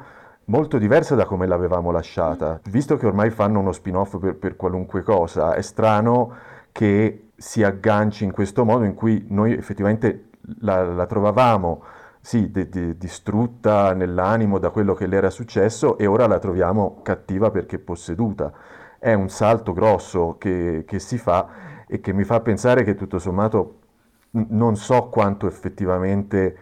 [0.45, 2.59] molto diversa da come l'avevamo lasciata.
[2.69, 6.33] Visto che ormai fanno uno spin-off per, per qualunque cosa, è strano
[6.71, 11.83] che si agganci in questo modo in cui noi effettivamente la, la trovavamo
[12.25, 17.01] sì, di, di, distrutta nell'animo da quello che le era successo e ora la troviamo
[17.03, 18.53] cattiva perché posseduta.
[18.97, 23.19] È un salto grosso che, che si fa e che mi fa pensare che tutto
[23.19, 23.79] sommato
[24.31, 26.57] non so quanto effettivamente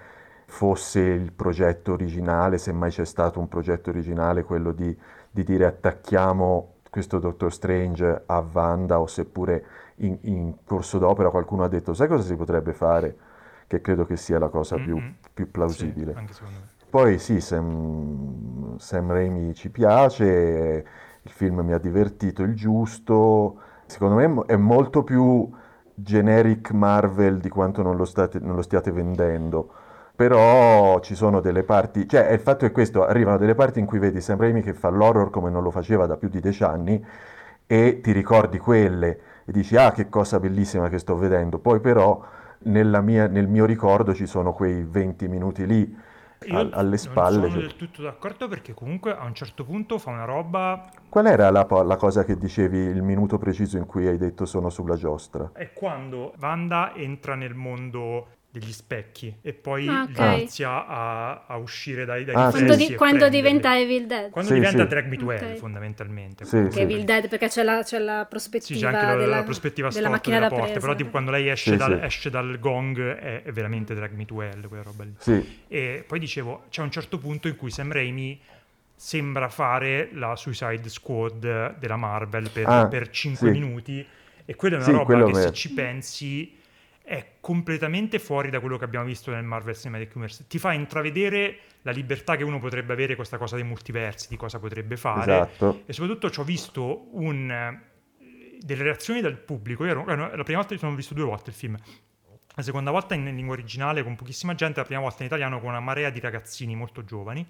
[0.47, 4.97] fosse il progetto originale, se mai c'è stato un progetto originale, quello di,
[5.30, 9.63] di dire attacchiamo questo Doctor Strange a Wanda o seppure
[9.97, 13.15] in, in corso d'opera qualcuno ha detto sai cosa si potrebbe fare?
[13.71, 14.86] Che credo che sia la cosa mm-hmm.
[14.86, 15.01] più,
[15.34, 16.13] più, plausibile.
[16.29, 16.43] Sì,
[16.89, 20.86] Poi sì, Sam, Sam Raimi ci piace,
[21.21, 25.49] il film mi ha divertito il giusto, secondo me è molto più
[25.93, 29.73] generic Marvel di quanto non lo, state, non lo stiate vendendo
[30.13, 33.97] però ci sono delle parti, cioè il fatto è questo, arrivano delle parti in cui
[33.97, 37.03] vedi Sam Raimi che fa l'horror come non lo faceva da più di dieci anni
[37.65, 42.21] e ti ricordi quelle e dici ah che cosa bellissima che sto vedendo, poi però
[42.63, 46.10] mia, nel mio ricordo ci sono quei 20 minuti lì
[46.50, 47.39] a, alle spalle.
[47.39, 50.89] Non sono del tutto d'accordo perché comunque a un certo punto fa una roba...
[51.10, 54.69] Qual era la, la, cosa che dicevi, il minuto preciso in cui hai detto sono
[54.69, 55.52] sulla giostra?
[55.54, 60.39] È quando Wanda entra nel mondo degli specchi e poi ah, okay.
[60.39, 64.57] inizia a, a, uscire dai, dai ah, quando, di, quando diventa Evil Dead quando sì,
[64.57, 64.87] diventa sì.
[64.87, 65.37] Drag Me to okay.
[65.37, 66.79] Hell fondamentalmente sì, sì.
[66.81, 70.09] Evil Dead perché c'è la, c'è la prospettiva sì, c'è anche della, la prospettiva della
[70.09, 73.95] macchina della porta però tipo quando lei esce, dal, esce dal, gong è, è, veramente
[73.95, 75.15] Drag Me to Hell quella roba lì
[75.69, 78.37] e poi dicevo c'è un certo punto in cui Sam Raimi
[78.93, 84.05] sembra fare la Suicide Squad della Marvel per, ah, per 5 minuti
[84.43, 86.59] e quella è una roba che se ci pensi
[87.12, 90.45] è completamente fuori da quello che abbiamo visto nel Marvel Cinematic Universe.
[90.47, 94.60] Ti fa intravedere la libertà che uno potrebbe avere questa cosa dei multiversi, di cosa
[94.60, 95.34] potrebbe fare.
[95.34, 95.84] Esatto.
[95.86, 99.84] E soprattutto ci ho visto un, eh, delle reazioni dal pubblico.
[99.84, 101.78] Io ero, la prima volta sono visto due volte il film.
[102.56, 105.67] La seconda volta in lingua originale con pochissima gente, la prima volta in italiano con
[105.67, 107.45] una marea di ragazzini molto giovani.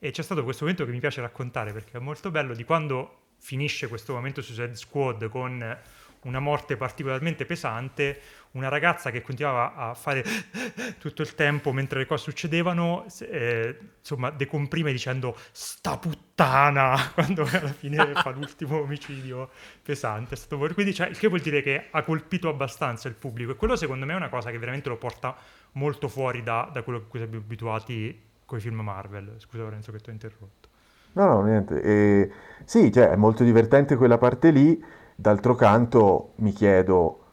[0.00, 3.26] E c'è stato questo momento che mi piace raccontare perché è molto bello di quando
[3.38, 5.78] finisce questo momento su Suicide Squad con
[6.22, 8.20] una morte particolarmente pesante,
[8.52, 10.24] una ragazza che continuava a fare
[10.98, 17.72] tutto il tempo mentre le cose succedevano, eh, insomma, decomprime dicendo sta puttana quando alla
[17.72, 19.50] fine fa l'ultimo omicidio
[19.82, 20.36] pesante.
[20.74, 24.06] Quindi, cioè, il che vuol dire che ha colpito abbastanza il pubblico e quello secondo
[24.06, 25.36] me è una cosa che veramente lo porta
[25.72, 29.34] molto fuori da, da quello a cui siamo abituati con i film Marvel.
[29.38, 30.68] Scusa Lorenzo che ti ho interrotto.
[31.12, 31.82] No, no, niente.
[31.82, 32.30] E,
[32.64, 34.82] sì, cioè, è molto divertente quella parte lì.
[35.20, 37.24] D'altro canto mi chiedo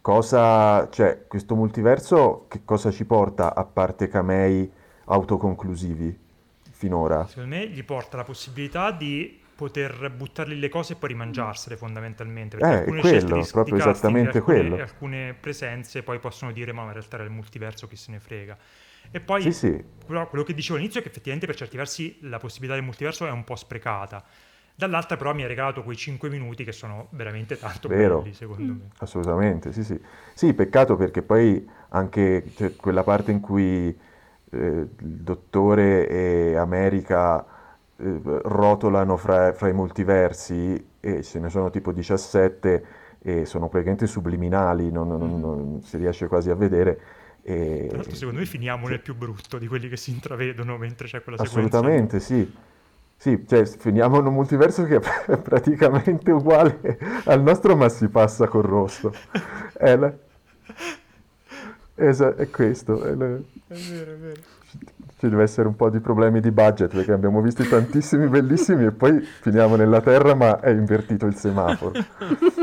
[0.00, 4.70] cosa, cioè, questo multiverso che cosa ci porta a parte camei
[5.06, 6.16] autoconclusivi
[6.70, 7.26] finora?
[7.26, 12.58] Secondo me gli porta la possibilità di poter buttarli le cose e poi rimangiarsele fondamentalmente
[12.58, 14.76] perché eh, alcune quello, di, proprio di esattamente alcune, quello.
[14.80, 18.56] alcune presenze poi possono dire ma in realtà era il multiverso chi se ne frega
[19.10, 19.84] e poi sì, sì.
[20.06, 23.26] Quello, quello che dicevo all'inizio è che effettivamente per certi versi la possibilità del multiverso
[23.26, 24.24] è un po' sprecata
[24.86, 28.22] Dall'altra però mi ha regalato quei 5 minuti che sono veramente tanto Vero.
[28.22, 28.88] belli secondo me.
[28.98, 30.00] Assolutamente, sì sì.
[30.34, 33.96] Sì, peccato perché poi anche cioè, quella parte in cui
[34.50, 37.44] eh, il dottore e America
[37.96, 42.84] eh, rotolano fra, fra, i multiversi e ce ne sono tipo 17
[43.20, 47.00] e sono praticamente subliminali, non, non, non, non si riesce quasi a vedere.
[47.42, 47.86] E...
[47.86, 48.90] Tra l'altro secondo me finiamo sì.
[48.90, 52.24] nel più brutto di quelli che si intravedono mentre c'è quella Assolutamente, sequenza.
[52.24, 52.70] Assolutamente, sì.
[53.22, 58.48] Sì, cioè finiamo in un multiverso che è praticamente uguale al nostro, ma si passa
[58.48, 59.14] col rosso.
[59.74, 60.12] È, la...
[61.94, 63.00] Esa- è questo.
[63.00, 63.26] È, la...
[63.26, 64.40] è vero, è vero.
[65.18, 68.90] Ci deve essere un po' di problemi di budget perché abbiamo visti tantissimi bellissimi e
[68.90, 71.92] poi finiamo nella Terra, ma è invertito il semaforo.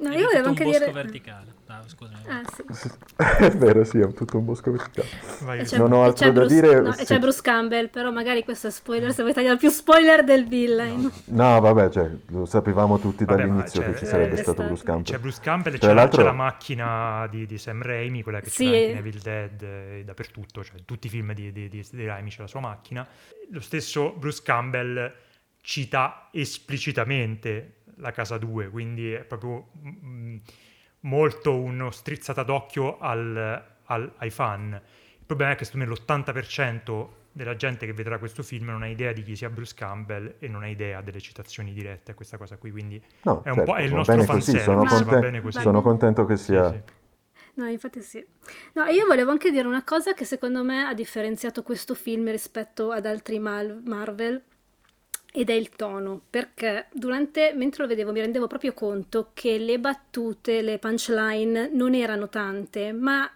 [0.00, 0.90] No, io volevo anche dire...
[0.92, 1.54] verticale.
[1.68, 2.22] Ah, scusami.
[2.28, 2.90] Ah, sì.
[3.44, 5.66] è vero, sì, è tutto un bosco verticale.
[5.76, 6.80] Non ho altro da Bruce, dire.
[6.80, 10.46] No, c'è Bruce Campbell, però magari questo è spoiler, se vuoi tagliare più spoiler del
[10.46, 11.10] villain.
[11.26, 15.14] No, no vabbè, cioè, lo sapevamo tutti vabbè, dall'inizio che ci sarebbe stato Bruce Campbell.
[15.14, 16.22] C'è Bruce Campbell e c'è, l'altro...
[16.22, 18.64] c'è, la macchina di, di, Sam Raimi, quella che sì.
[18.64, 22.30] c'è in Evil Dead e dappertutto, cioè tutti i film di, di, di, di Raimi
[22.30, 23.06] c'è la sua macchina.
[23.50, 25.12] Lo stesso Bruce Campbell
[25.60, 29.68] cita esplicitamente la casa 2, quindi è proprio...
[29.86, 30.36] Mm,
[31.00, 34.72] molto uno strizzata d'occhio al, al- ai fan.
[35.18, 38.88] Il problema è che secondo me l'80% della gente che vedrà questo film non ha
[38.88, 42.38] idea di chi sia Bruce Campbell e non ha idea delle citazioni dirette a questa
[42.38, 44.64] cosa qui, quindi No, è un certo, po' è il va nostro bene così, fanservice,
[44.64, 45.58] sono, va conten- bene così.
[45.60, 46.62] sono contento che Sì, sia...
[46.62, 46.80] sì.
[47.54, 48.24] No, infatti sì.
[48.74, 52.90] No, io volevo anche dire una cosa che secondo me ha differenziato questo film rispetto
[52.92, 54.42] ad altri Mal- Marvel
[55.36, 59.78] ed è il tono, perché durante, mentre lo vedevo mi rendevo proprio conto che le
[59.78, 63.30] battute, le punchline non erano tante, ma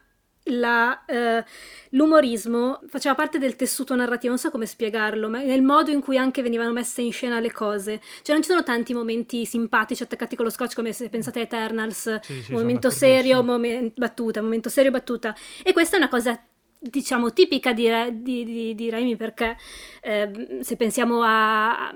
[0.44, 1.44] la, eh,
[1.90, 6.16] l'umorismo faceva parte del tessuto narrativo, non so come spiegarlo, ma nel modo in cui
[6.16, 8.00] anche venivano messe in scena le cose.
[8.22, 11.42] Cioè non ci sono tanti momenti simpatici attaccati con lo scotch come se pensate a
[11.42, 15.36] Eternals, Sì, sì, momento serio, momen- battuta, momento serio, battuta.
[15.62, 16.42] E questa è una cosa
[16.82, 17.88] diciamo tipica di,
[18.22, 19.56] di, di, di Raimi perché
[20.02, 21.92] eh, se pensiamo a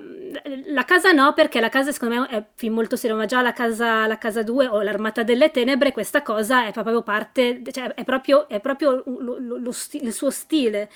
[0.67, 3.51] La casa no perché La casa secondo me è film molto serio ma già La
[3.53, 8.03] casa, la casa 2 o L'Armata delle Tenebre questa cosa è proprio parte cioè è
[8.03, 10.89] proprio, è proprio lo- lo- lo sti- il suo stile.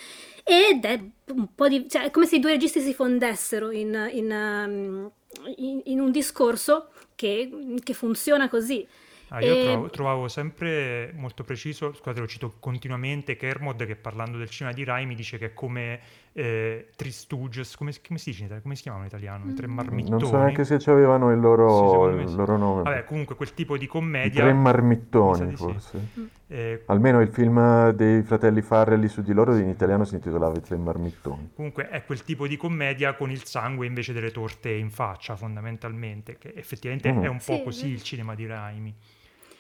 [0.44, 1.00] Ed è
[1.34, 5.12] un po' di cioè è come se i due registi si fondessero in, in, um,
[5.58, 7.50] in- in un discorso che,
[7.84, 8.86] che funziona così
[9.32, 14.38] Ah, io E- trovo- trovavo sempre molto preciso, scusate lo cito continuamente, Kermod che parlando
[14.40, 16.00] del cinema di Raimi dice che è come
[16.34, 18.62] eh, Stooges, come, come si dice in italiano?
[18.64, 19.50] Come si chiamano in italiano?
[19.50, 19.76] I tre Mm.
[19.76, 20.10] marmittoni.
[20.20, 22.36] Non so neanche se ci avevano il Sì, loro, me il sì.
[22.38, 22.82] loro nome.
[22.84, 24.44] Vabbè, comunque quel tipo di I commedia...
[24.44, 25.56] tre mi marmittoni, sì.
[25.56, 26.08] forse.
[26.48, 30.62] eh, Almeno il film dei fratelli Farrelly su di loro in italiano si intitolava I
[30.62, 31.50] tre marmittoni.
[31.56, 36.38] Comunque è quel tipo di commedia con il sangue invece delle torte in faccia, fondamentalmente,
[36.38, 37.22] che effettivamente Mhm.
[37.22, 38.96] è un Sì, po' è così il cinema di Raimi.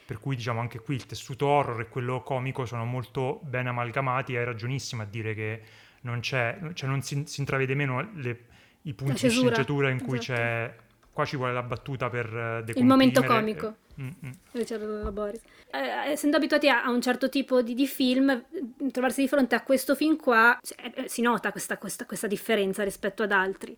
[0.10, 4.36] Per cui diciamo anche qui il tessuto horror e quello comico sono molto ben amalgamati,
[4.36, 5.62] hai ragionissimo a dire che
[6.02, 8.46] non c'è, cioè non si, si intravede meno le-
[8.82, 10.34] i punti di sceneggiatura in cui esatto.
[10.34, 10.76] c'è...
[11.14, 13.76] Qua ci vuole la battuta per eh, Il momento decomprimere, comico.
[13.98, 14.32] eh, mm, mm.
[14.54, 15.42] Richard Boris.
[15.70, 19.54] Eh, essendo abituati a, a un certo tipo di, di film, eh, trovarsi di fronte
[19.54, 23.78] a questo film qua, cioè, eh, si nota questa, questa- questa differenza rispetto ad altri.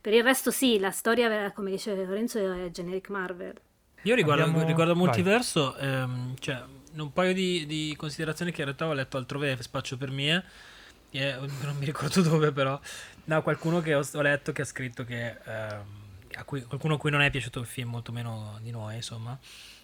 [0.00, 3.54] Per il resto sì, la storia, eh, come dice Lorenzo, è generic Marvel.
[4.06, 4.94] Io riguardo, Abbiamo- riguardo.
[4.94, 6.62] Multiverso, ehm, cioè,
[6.94, 10.44] un paio di, di considerazioni che in realtà ho letto altrove, spaccio per mie,
[11.10, 12.78] e non mi ricordo dove però,
[13.24, 15.84] no, qualcuno che ho, ho letto che ha scritto che, ehm,
[16.34, 19.36] a cui, qualcuno a cui non è piaciuto il film, molto meno di noi, insomma,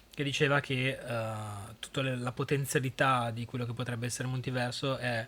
[0.09, 1.33] che diceva che eh,
[1.79, 5.27] tutta le- la potenzialità di quello che potrebbe essere Multiverso è...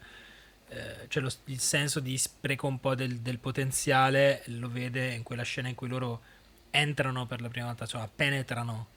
[0.70, 5.24] eh, cioè lo- il senso di spreco un po' del, del potenziale lo vede in
[5.24, 6.22] quella scena in cui loro
[6.76, 8.88] entrano per la prima volta, cioè penetrano,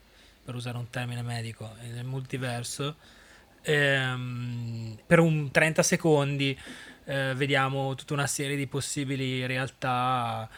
[0.43, 2.95] per usare un termine medico, nel multiverso.
[3.61, 6.57] Ehm, per un 30 secondi
[7.05, 10.49] eh, vediamo tutta una serie di possibili realtà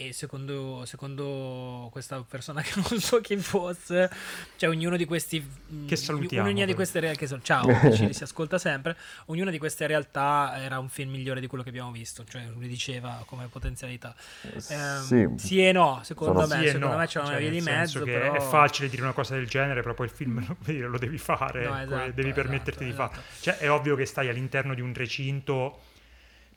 [0.00, 4.08] e secondo, secondo questa persona che non so chi fosse,
[4.56, 5.44] cioè ognuno di questi...
[5.86, 7.40] Che salutiamo, Ognuna di queste realtà...
[7.42, 8.96] Ciao, che ci si ascolta sempre.
[9.26, 12.68] Ognuna di queste realtà era un film migliore di quello che abbiamo visto, cioè lui
[12.68, 14.14] diceva come potenzialità.
[14.68, 17.28] Ehm, sì, sì e no, secondo Sono- me, Sì e secondo no, me c'è una
[17.30, 18.32] cioè, via di mezzo, che però...
[18.34, 21.18] è facile dire una cosa del genere, però poi il film lo, devi- lo devi
[21.18, 23.26] fare, No, esatto, devi permetterti di esatto, fare.
[23.26, 23.42] esatto.
[23.42, 25.80] Cioè, è ovvio che stai all'interno di un recinto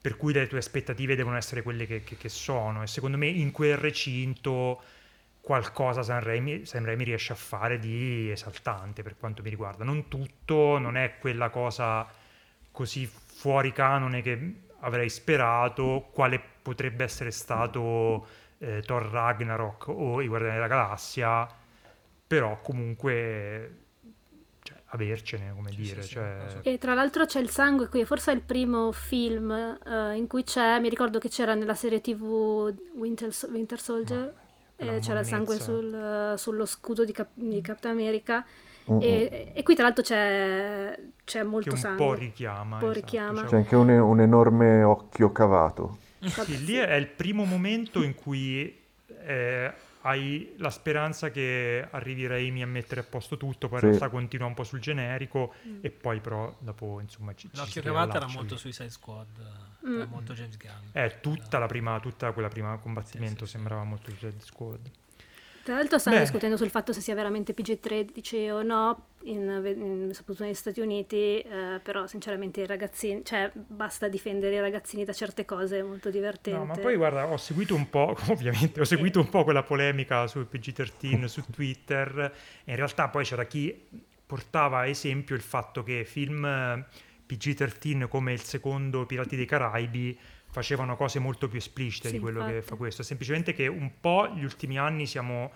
[0.01, 3.27] per cui le tue aspettative devono essere quelle che, che- che sono, e secondo me
[3.27, 4.81] in quel recinto
[5.41, 6.21] qualcosa San
[6.63, 9.83] Sam Raimi riesce a fare di esaltante per quanto mi riguarda.
[9.83, 12.07] Non tutto, non è quella cosa
[12.71, 18.27] così fuori canone che avrei sperato, quale potrebbe essere stato
[18.59, 21.47] eh, Thor Ragnarok o I Guardiani della Galassia,
[22.27, 23.80] però comunque
[24.93, 26.01] avercene, come Sì, dire.
[26.01, 26.59] sì, sì, cioè- so.
[26.63, 30.43] E tra l'altro c'è il sangue qui, forse è il primo film eh, in cui
[30.43, 34.33] c'è, mi ricordo che c'era nella serie tv Winter, Winter Soldier,
[34.75, 35.93] eh, c'era il sangue sul,
[36.33, 38.45] eh, sullo scudo di, Cap- di Captain America
[38.89, 38.99] Mm-mm.
[39.01, 42.05] e, e qui tra l'altro c'è, c'è che molto un sangue.
[42.05, 42.75] po' richiama.
[42.75, 43.39] Un po' esatto, richiama.
[43.41, 45.97] cioè, C'è anche un, un enorme occhio cavato.
[46.19, 48.77] Sì, lì è il primo momento in cui
[49.23, 53.85] eh, hai la speranza che arrivi Raimi a mettere a posto tutto, poi in Sì.
[53.87, 57.81] realtà continua un po' sul generico e poi però dopo insomma ci, ci si L'occhio
[57.81, 58.55] cavato era molto.
[58.57, 59.95] Suicide Squad, Mm.
[59.95, 60.89] era molto James Gunn.
[60.91, 63.51] Eh, tutta la prima, tutta quella prima combattimento Sì, sì, sì.
[63.57, 64.91] sembrava molto Suicide Squad.
[65.63, 66.23] Tra l'altro stanno Beh.
[66.23, 71.39] discutendo sul fatto se sia veramente PG-13 o no, in- in- soprattutto negli Stati Uniti,
[71.39, 76.09] eh, però sinceramente i ragazzini, cioè basta difendere i ragazzini da certe cose, è molto
[76.09, 76.57] divertente.
[76.57, 80.25] No, ma poi guarda, ho seguito un po', ovviamente, ho seguito un po' quella polemica
[80.27, 82.33] su PG-13 su Twitter
[82.63, 83.87] e in realtà poi c'era chi
[84.25, 86.85] portava a esempio il fatto che film eh,
[87.27, 90.17] PG-13 come il secondo Pirati dei Caraibi
[90.51, 92.67] facevano cose molto più esplicite Sì, di quello che infatti.
[92.67, 95.51] fa questo, semplicemente che un po' gli ultimi anni siamo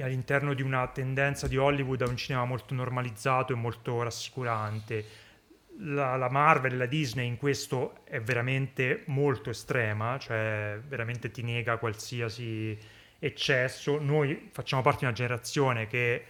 [0.00, 5.04] all'interno di una tendenza di Hollywood a un cinema molto normalizzato e molto rassicurante.
[5.82, 11.78] la, la Marvel, la Disney in questo è veramente molto estrema, cioè veramente ti nega
[11.78, 12.76] qualsiasi
[13.18, 13.98] eccesso.
[14.00, 16.24] Noi facciamo parte di una generazione che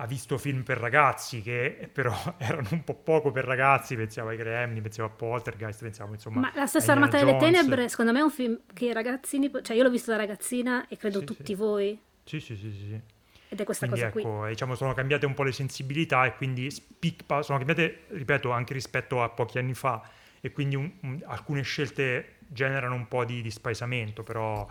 [0.00, 4.36] ha visto film per ragazzi che però erano un po' poco per ragazzi, pensiamo ai
[4.36, 6.40] Gremlin, pensiamo a Poltergeist, pensiamo insomma...
[6.40, 7.36] Ma la stessa Armata delle.
[7.36, 10.86] Tenebre, secondo me è un film che i ragazzini, cioè io l'ho visto da ragazzina
[10.88, 11.54] e credo Sì, tutti sì.
[11.54, 13.00] voi, Sì, sì, sì, sì.
[13.48, 14.22] ed è questa Quindi cosa qui.
[14.22, 18.74] ecco, diciamo, sono cambiate un po' le sensibilità e quindi spicpa- sono cambiate, ripeto, anche
[18.74, 20.00] rispetto a pochi anni fa
[20.40, 24.64] e quindi un- un- alcune scelte generano un po' di, di spaesamento, però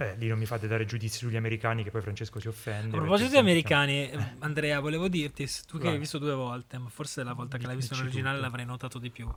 [0.00, 2.96] eh, lì non mi fate dare giudizi sugli americani che poi Francesco si offende.
[2.96, 5.90] A proposito di americani, eh, Andrea, volevo dirti, tu che Vai.
[5.90, 8.46] l'hai visto due volte, ma forse la volta che l'hai visto in originale tutto.
[8.46, 9.28] l'avrei notato di più.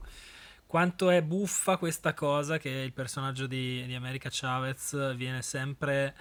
[0.64, 6.14] Quanto è buffa questa cosa che il personaggio di, di America Chavez viene sempre,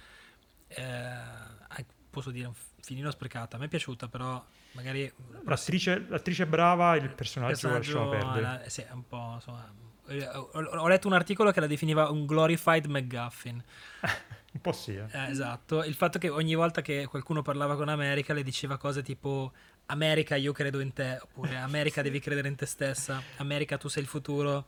[0.70, 3.58] eh, posso dire, un filino sprecata.
[3.58, 5.10] A me è piaciuta, però magari...
[5.46, 8.42] L'attrice, l'attrice brava, il il personaggio, lasciamo perdere.
[8.42, 9.90] la- sì, è un po', insomma...
[10.08, 13.64] eh, Ho, letto un articolo che la definiva un glorified McGuffin.
[14.54, 15.06] Un po' sì, eh.
[15.12, 19.02] Eh, esatto, il fatto che ogni volta che qualcuno parlava con America le diceva cose
[19.02, 19.54] tipo
[19.86, 24.04] America io credo in te, oppure America devi credere in te stessa, America tu sei
[24.04, 24.68] il futuro.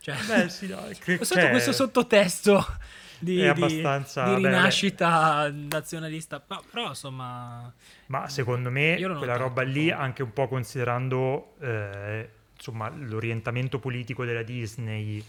[0.00, 2.64] Cioè, Beh, sì, dai, cre- sotto cioè, questo sottotesto
[3.18, 7.72] di, di- di beh, rinascita nazionalista, però, però, insomma...
[8.06, 14.42] Ma secondo me quella roba lì, anche un po' considerando eh, insomma, l'orientamento politico della
[14.42, 15.24] Disney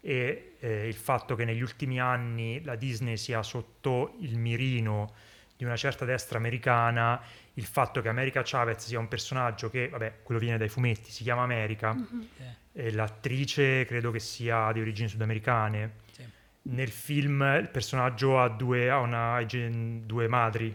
[0.00, 5.12] e eh, il fatto che negli ultimi anni la Disney sia sotto il mirino
[5.56, 7.20] di una certa destra americana,
[7.54, 11.22] il fatto che America Chavez sia un personaggio che, vabbè, quello viene dai fumetti, si
[11.22, 11.96] chiama America,
[12.72, 15.92] eh, e l'attrice credo che sia di origini sudamericane.
[16.10, 16.22] sì.
[16.62, 20.74] Nel film il personaggio ha due, ha una, due madri.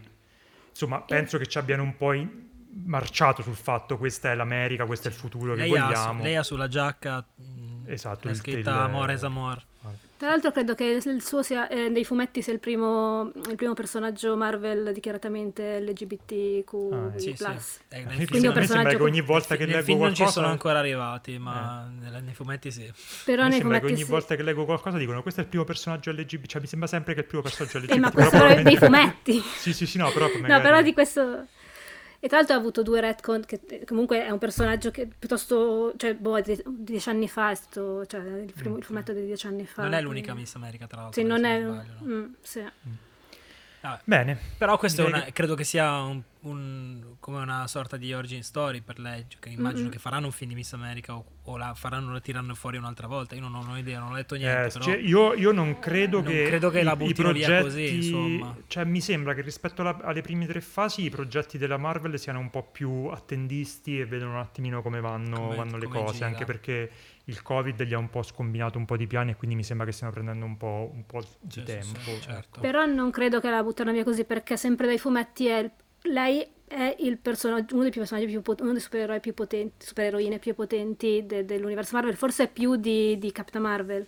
[0.70, 2.48] Insomma, penso che ci abbiano un po' in-
[2.84, 6.22] marciato sul fatto questa è l'America, questo è il futuro che Lei, ha, vogliamo.
[6.22, 9.62] lei ha sulla giacca mh, Esatto, il- scritta il- Amore es amor.
[10.20, 13.72] Tra l'altro credo che il suo sia, eh, dei fumetti sia il primo, il primo
[13.72, 16.74] personaggio Marvel dichiaratamente LGBTQ+.
[16.92, 17.44] Ah, Sì, sì.
[17.88, 20.16] Eh, me film- Quindi me sembra personaggio che ogni volta che leggo film non ci
[20.16, 22.92] qualcosa sono ancora arrivati, ma nel- nei fumetti sì.
[23.24, 24.10] Però me nei sembra che fumetti ogni sì.
[24.10, 27.14] volta che leggo qualcosa dicono questo è il primo personaggio LGBT, cioè mi sembra sempre
[27.14, 27.94] che è il primo personaggio LGBT.
[27.94, 29.40] Eh, ma però questo è dei fumetti.
[29.40, 31.46] Sì, sì, sì, no, però No, magari- però di questo...
[32.22, 35.94] E tra l'altro ha avuto due retcon, che eh, comunque è un personaggio che piuttosto,
[35.96, 39.14] cioè, boh, è di di dieci anni fa, è stato, cioè, il, primo- il fumetto
[39.14, 39.82] di dieci anni fa.
[39.82, 41.18] Non è l'unica Miss America, tra l'altro.
[41.18, 41.60] Sì, non è...
[41.62, 42.14] sbaglio, no?
[42.14, 42.64] mm, sì.
[43.82, 44.00] Vabbè.
[44.04, 48.42] Bene, Però questo una- che- credo che sia un, un- come una sorta di origin
[48.42, 49.90] story per lei, cioè che immagino Mm-mm.
[49.90, 53.06] che faranno un film di Miss America o, o la faranno, la tireranno fuori un'altra
[53.06, 53.34] volta.
[53.34, 56.30] Io non ho idea, non ho letto niente, Eh, cioè, io, io non credo Non
[56.30, 58.56] che, credo che i- la i buttino via progetti, così, insomma.
[58.66, 62.38] Cioè, mi sembra che rispetto alla- alle prime tre fasi i progetti della Marvel siano
[62.38, 66.12] un po' più attendisti e vedono un attimino come vanno, Come- vanno le come cose,
[66.14, 66.26] gira.
[66.26, 66.90] anche perché
[67.30, 69.86] il Covid gli ha un po' scombinato un po' di piani e quindi mi sembra
[69.86, 71.98] che stiano prendendo un po', un po' di Sì, tempo.
[72.00, 72.60] sì, certo.
[72.60, 75.70] Però non credo che la buttano via così, perché sempre dai fumetti è il-
[76.12, 79.84] lei è il personaggio, uno dei più personaggi più pot- uno dei supereroi più potenti,
[79.86, 84.06] supereroine più potenti de- dell'universo Marvel, forse più di, di Captain Marvel.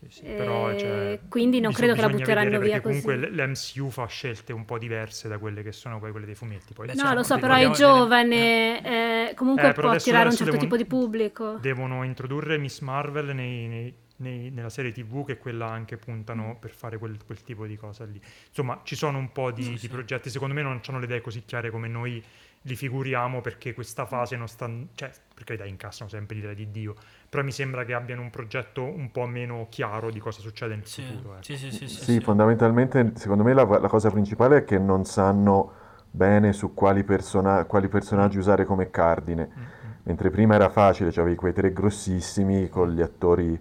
[0.00, 3.02] Sì, sì, però, Eh, cioè, quindi non credo che la butteranno via perché così.
[3.02, 6.72] comunque l'MCU fa scelte un po' diverse da quelle che sono poi quelle dei fumetti.
[6.72, 10.28] Poi No, cioè, lo so, però è giovane, eh, comunque Eh, però può adesso- attirare
[10.28, 11.58] un adesso certo devono- tipo di pubblico.
[11.60, 16.70] devono introdurre Miss Marvel nei- nei- nei- nella serie TV che quella anche puntano per
[16.70, 18.20] fare quel, quel tipo di cosa lì.
[18.48, 19.88] Insomma, ci sono un po' di, Sì, di sì.
[19.88, 22.22] progetti, secondo me non hanno le idee così chiare come noi
[22.62, 24.68] li figuriamo perché questa fase non sta...
[24.94, 26.96] cioè, per carità, incassano sempre l'idea di Dio,
[27.28, 30.84] però mi sembra che abbiano un progetto un po' meno chiaro di cosa succede nel
[30.86, 31.34] Sì, futuro.
[31.34, 31.42] ecco.
[31.44, 32.20] sì, sì, sì, sì, Sì, sì.
[32.20, 35.72] fondamentalmente secondo me la, la cosa principale è che non sanno
[36.10, 39.48] bene su quali, persona- quali personaggi usare come cardine.
[39.56, 39.94] Mm, mm.
[40.04, 43.60] Mentre prima era facile, c'avevi quei tre grossissimi con gli attori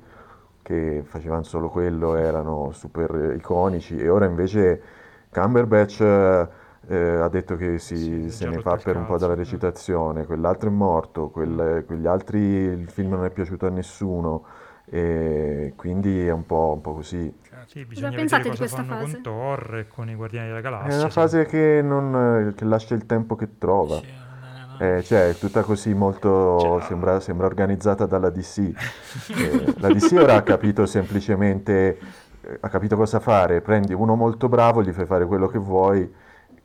[0.61, 4.81] che facevano solo quello, erano super iconici, e ora invece
[5.29, 6.47] Cumberbatch
[6.87, 9.43] eh, ha detto che si- Sì, se ne fa per un po' cazzo, dalla eh.
[9.43, 14.45] recitazione, quell'altro è morto, quel- quegli altri il film non è piaciuto a nessuno,
[14.89, 17.33] e quindi è un po', un po' così.
[17.65, 19.13] Sì, bisogna pensate vedere di cosa questa fanno fase?
[19.13, 20.91] con Thor e con i Guardiani della Galassia.
[20.93, 21.11] È una sì.
[21.11, 23.97] fase che, non, che lascia il tempo che trova.
[23.97, 24.97] Sì, no, no, no.
[24.97, 28.71] Eh, cioè, è tutta così molto, Cioè, sembra, sembra organizzata dalla DC.
[29.37, 31.99] Eh, la DC ora ha capito semplicemente,
[32.41, 36.09] eh, ha capito cosa fare, prendi uno molto bravo, gli fai fare quello che vuoi,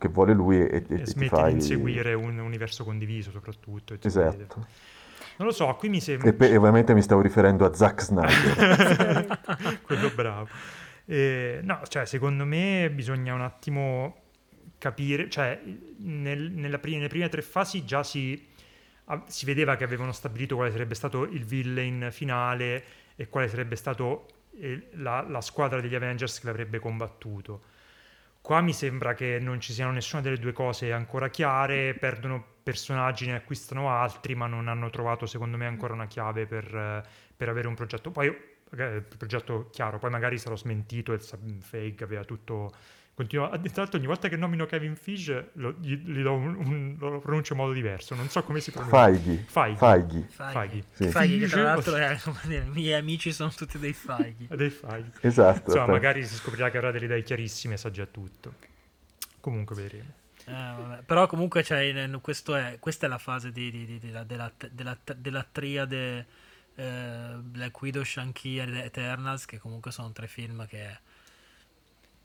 [0.03, 1.53] che vuole lui e, e- E ti smetti fai...
[1.53, 3.95] di inseguire un universo condiviso soprattutto.
[4.01, 4.67] Esatto.
[5.37, 6.29] Non lo so, qui mi sembra...
[6.29, 9.39] E, e ovviamente mi stavo riferendo a Zack Snyder.
[9.81, 10.49] quello bravo.
[11.05, 14.17] Eh, no, cioè, secondo me bisogna un attimo
[14.77, 15.59] capire, cioè,
[15.99, 18.45] nel- nella nelle prime tre fasi già si
[19.05, 22.83] ah, si vedeva che avevano stabilito quale sarebbe stato il villain finale
[23.15, 24.27] e quale sarebbe stato
[24.59, 27.71] eh, la, la squadra degli Avengers che l'avrebbe combattuto.
[28.43, 33.25] Qua mi sembra che non ci siano nessuna delle due cose ancora chiare, perdono personaggi,
[33.25, 37.69] ne acquistano altri, ma non hanno trovato secondo me ancora una chiave per, per avere
[37.69, 38.11] un progetto.
[38.11, 42.73] Poi eh, il progetto chiaro, poi magari sarò smentito e fake aveva tutto
[43.15, 46.95] Continua, tra l'altro ogni volta che nomino Kevin Fish lo, gli, gli do un, un,
[46.97, 49.03] lo pronuncio in modo diverso, non so come si pronuncia.
[49.03, 49.45] Feighi.
[49.47, 49.77] Feighi.
[49.77, 50.25] Feighi.
[50.29, 50.83] Feighi.
[50.93, 51.07] Sì.
[51.09, 54.47] Feighi che tra l'altro è, i miei amici sono tutti dei Feighi.
[54.57, 55.11] dei Feighi.
[55.21, 55.71] Esatto.
[55.71, 58.55] Insomma, magari si scoprirà che avrà delle idee chiarissime e sa già tutto.
[59.39, 60.09] Comunque vedremo.
[60.45, 64.97] Eh, però comunque cioè, è, questa è la fase di, di, di, della, della, della,
[65.15, 66.25] della triade
[66.73, 70.97] eh, Black Widow, Shang-Chi ed Eternals che comunque sono tre film che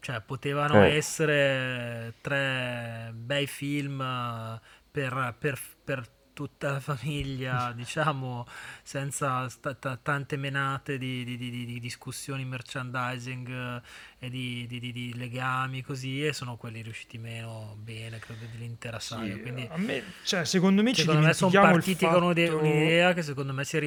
[0.00, 0.96] cioè, potevano eh.
[0.96, 6.08] essere tre bei film eh, per, per, per
[6.38, 8.46] tutta la famiglia, diciamo,
[8.84, 13.80] senza st- t- tante menate di, di, di, di, discussioni merchandising
[14.20, 19.34] eh, e di, legami così, e sono quelli riusciti meno bene, credo, dell'intera saga.
[19.34, 22.20] Sì, Quindi, me, cioè, secondo me secondo me sono partiti fatto...
[22.20, 23.80] con un'idea che secondo me si è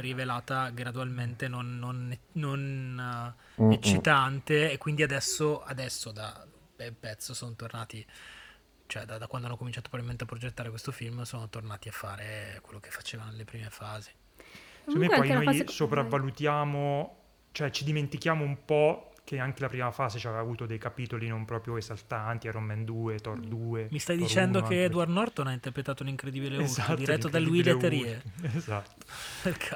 [0.00, 6.46] rivelata gradualmente non, non, non uh, eccitante, e quindi adesso, adesso da
[6.78, 8.06] un pezzo sono tornati
[8.88, 12.58] cioè da, da, quando hanno cominciato probabilmente a progettare questo film sono tornati a fare
[12.62, 14.10] quello che facevano nelle prime fasi.
[14.78, 15.68] Secondo me poi noi fase...
[15.68, 17.16] sopravvalutiamo,
[17.52, 21.44] cioè ci dimentichiamo un po' che anche la prima fase aveva avuto dei capitoli non
[21.44, 23.88] proprio esaltanti, Iron Man 2, Thor 2.
[23.90, 27.38] Mi stai Thor dicendo 1, che Edward Norton ha interpretato l'incredibile Hulk, esatto, diretto da
[27.38, 28.22] Louis Leterrier.
[28.56, 29.04] Esatto.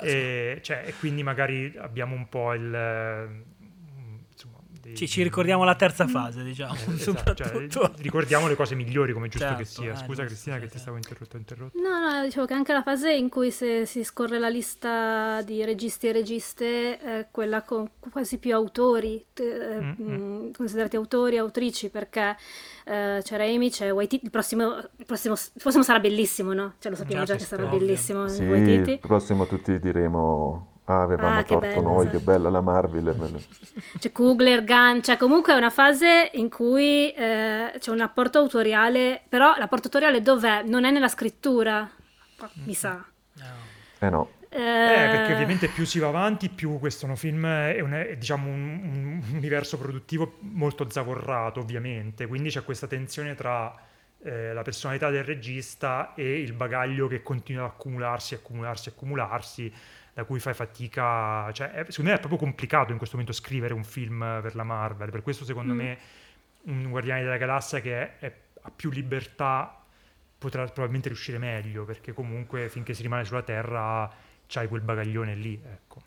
[0.01, 3.45] e, cioè, e quindi magari abbiamo un po' il.
[4.95, 6.75] Ci, ci, ricordiamo la terza fase, diciamo.
[6.75, 9.97] Eh, esatto, cioè, ricordiamo le cose migliori come giusto certo, che sia.
[9.97, 10.75] Scusa eh, Cristina sì, che sì.
[10.75, 11.79] ti stavo interrotto, interrotto.
[11.79, 15.65] No, no, dicevo che anche la fase in cui se, si scorre la lista di
[15.65, 20.53] registi e registe è quella con quasi più autori, eh, mm-hmm.
[20.53, 22.37] considerati autori e autrici, perché
[22.85, 26.75] eh, c'è Raimi, c'è Waititi, il prossimo, il prossimo, il prossimo sarà bellissimo, no?
[26.79, 27.79] Cioè lo sappiamo già, già che sarà ovvio.
[27.79, 28.29] bellissimo.
[28.29, 33.15] Sì, il prossimo tutti diremo Ah, avevamo ah, torto bello, noi, che bella la Marvel.
[33.99, 39.23] C'è Kugler, Gunn, cioè comunque è una fase in cui eh, c'è un apporto autoriale,
[39.29, 40.63] però l'apporto autoriale dov'è?
[40.65, 41.89] Non è nella scrittura,
[42.65, 43.05] mi sa.
[43.99, 44.41] Eh no.
[44.55, 48.17] Eh, eh, perché ovviamente più si va avanti, più questo un film è, un, è
[48.19, 52.27] diciamo un, un, universo produttivo molto zavorrato, ovviamente.
[52.27, 53.73] Quindi c'è questa tensione tra
[54.23, 59.73] eh, la personalità del regista e il bagaglio che continua ad accumularsi, accumularsi, accumularsi
[60.15, 63.73] da cui fai fatica, cioè è, secondo me è proprio complicato in questo momento scrivere
[63.73, 65.77] un film per la Marvel, per questo secondo mm.
[65.77, 65.99] me
[66.65, 69.83] un Guardiani della Galassia che è, è, ha più libertà
[70.37, 74.11] potrà probabilmente riuscire meglio, perché comunque finché si rimane sulla Terra
[74.47, 76.03] c'hai quel bagaglione lì, ecco.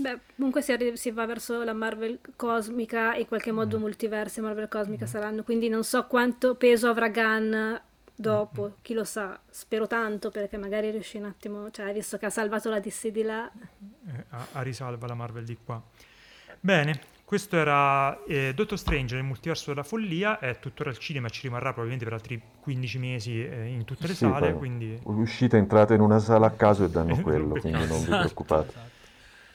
[0.00, 3.80] Beh, comunque si, arri- si, va verso la Marvel cosmica e in qualche modo mm.
[3.80, 5.08] multiversi Marvel cosmica mm.
[5.08, 7.74] saranno, quindi non so quanto peso avrà Gunn
[8.14, 8.72] dopo, mm-hmm.
[8.82, 12.68] chi lo sa, spero tanto perché magari riesce un attimo, cioè visto che ha salvato
[12.70, 13.50] la DC di là.
[13.50, 15.82] Eh, a, a, risalva la Marvel di qua.
[16.60, 21.42] Bene, questo era eh, Doctor Strange nel multiverso della follia, è tuttora al cinema, ci
[21.42, 24.98] rimarrà probabilmente per altri 15 mesi eh, in tutte le sì, sale, quindi...
[25.02, 28.68] Uscite, entrate in una sala a caso e danno quello, quindi non vi preoccupate.
[28.68, 28.93] Esatto.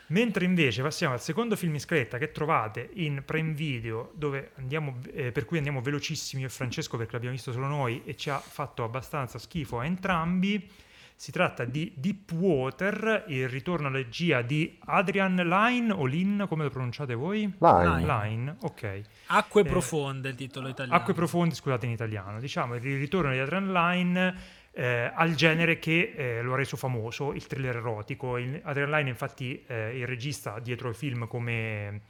[0.10, 4.14] Mentre invece passiamo al secondo film in scaletta che trovate in Prime Video,
[4.55, 8.16] andiamo, eh, per cui andiamo velocissimi io e Francesco perché l'abbiamo visto solo noi e
[8.16, 10.68] ci ha fatto abbastanza schifo a entrambi.
[11.16, 16.64] Si tratta di Deep Water, il ritorno alla regia di Adrian Line o Lin, come
[16.64, 17.53] lo pronunciate voi?
[17.60, 18.05] Line.
[18.05, 19.01] Line, ok.
[19.28, 20.97] Acque eh, profonde, il titolo italiano.
[20.97, 22.39] Acque profonde, scusate in italiano.
[22.39, 24.36] Diciamo il ritorno di Adrian Line
[24.80, 28.38] eh, al genere che eh, lo ha reso famoso, il thriller erotico.
[28.38, 32.02] Il, Adrenaline, infatti, eh, il regista dietro i film come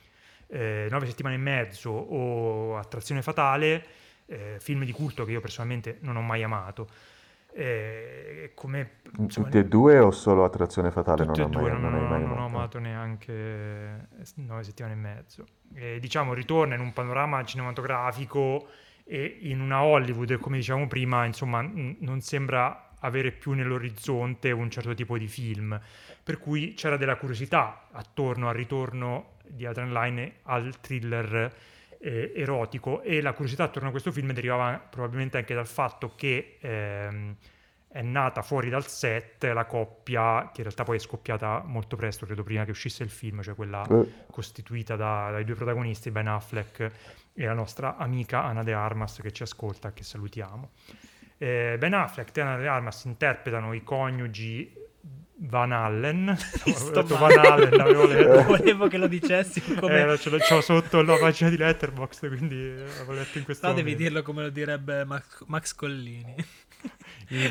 [0.45, 3.83] eh, Nove settimane e mezzo o Attrazione fatale,
[4.27, 6.87] eh, film di culto che io personalmente non ho mai amato.
[7.51, 11.25] Eh, come, insomma, tutti e due o solo Attrazione fatale?
[11.25, 14.97] Tutti non, e due, mai, non, non, non, non ho amato neanche Nove settimane e
[14.97, 15.45] mezzo.
[15.99, 18.67] diciamo, ritorna in un panorama cinematografico
[19.11, 24.69] e in una Hollywood, come dicevamo prima, insomma, n- non sembra avere più nell'orizzonte un
[24.69, 25.79] certo tipo di film,
[26.23, 31.51] per cui c'era della curiosità attorno al ritorno di Adrian Line al thriller
[31.99, 33.01] eh, erotico.
[33.01, 37.35] E la curiosità attorno a questo film derivava probabilmente anche dal fatto che ehm,
[37.91, 42.25] è nata fuori dal set la coppia che in realtà poi è scoppiata molto presto,
[42.25, 44.25] credo prima che uscisse il film, cioè quella eh.
[44.29, 46.91] costituita da, dai due protagonisti, Ben Affleck
[47.33, 50.71] e la nostra amica Ana De Armas che ci ascolta, che salutiamo.
[51.37, 54.71] Eh, ben Affleck e Ana de Armas interpretano i coniugi
[55.41, 56.35] Van Allen.
[56.37, 57.03] Sto.
[57.03, 58.43] Van Allen, avevo letto.
[58.43, 60.11] Volevo che lo dicessi come...
[60.11, 63.67] Eh, ce l'ho c'ho sotto la pagina di Letterboxd, quindi eh, avevo letto in questo
[63.67, 64.09] No, devi momento.
[64.09, 66.35] dirlo come lo direbbe Max, Max Collini.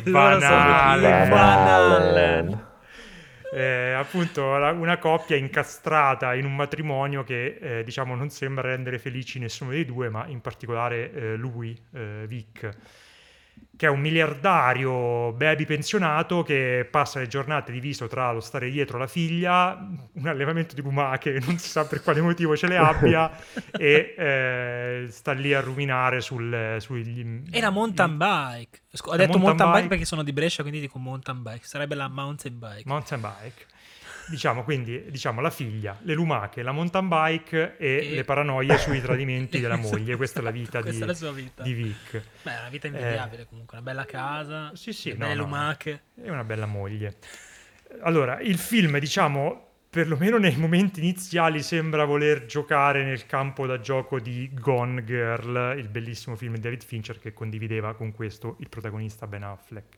[0.05, 1.29] Van Allen.
[1.29, 2.67] Van Allen.
[3.51, 8.99] Eh, appunto la- una coppia incastrata in un matrimonio che eh, diciamo non sembra rendere
[8.99, 12.69] felici nessuno dei due, ma in particolare eh, lui, eh, Vic,
[13.79, 18.99] che è un miliardario baby pensionato che passa le giornate diviso tra lo stare dietro
[18.99, 23.31] la figlia, un allevamento di lumache, non si sa per quale motivo ce le abbia,
[23.79, 27.45] e eh, sta lì a ruminare sul, sugli...
[27.53, 28.81] E la mountain bike.
[29.05, 29.89] Ho detto mountain mountain bike bike.
[29.89, 31.65] perché sono di Brescia, quindi dico mountain bike.
[31.65, 32.83] Sarebbe la mountain bike.
[32.85, 33.67] mountain bike.
[34.29, 39.01] Diciamo quindi diciamo la figlia, le lumache, la mountain bike e, E- le paranoie sui
[39.01, 40.17] tradimenti della moglie.
[40.17, 41.63] Questa è la vita, di, è la vita.
[41.63, 42.23] di Vic.
[42.43, 43.79] Beh, è una vita invidiabile comunque.
[43.79, 45.43] Una bella casa, Sì, sì, no, belle no.
[45.45, 46.03] lumache.
[46.23, 47.17] E una bella moglie.
[48.03, 54.21] Allora, il film, diciamo, perlomeno nei momenti iniziali sembra voler giocare nel campo da gioco
[54.21, 59.27] di Gone Girl, il bellissimo film di David Fincher che condivideva con questo il protagonista
[59.27, 59.97] Ben Affleck.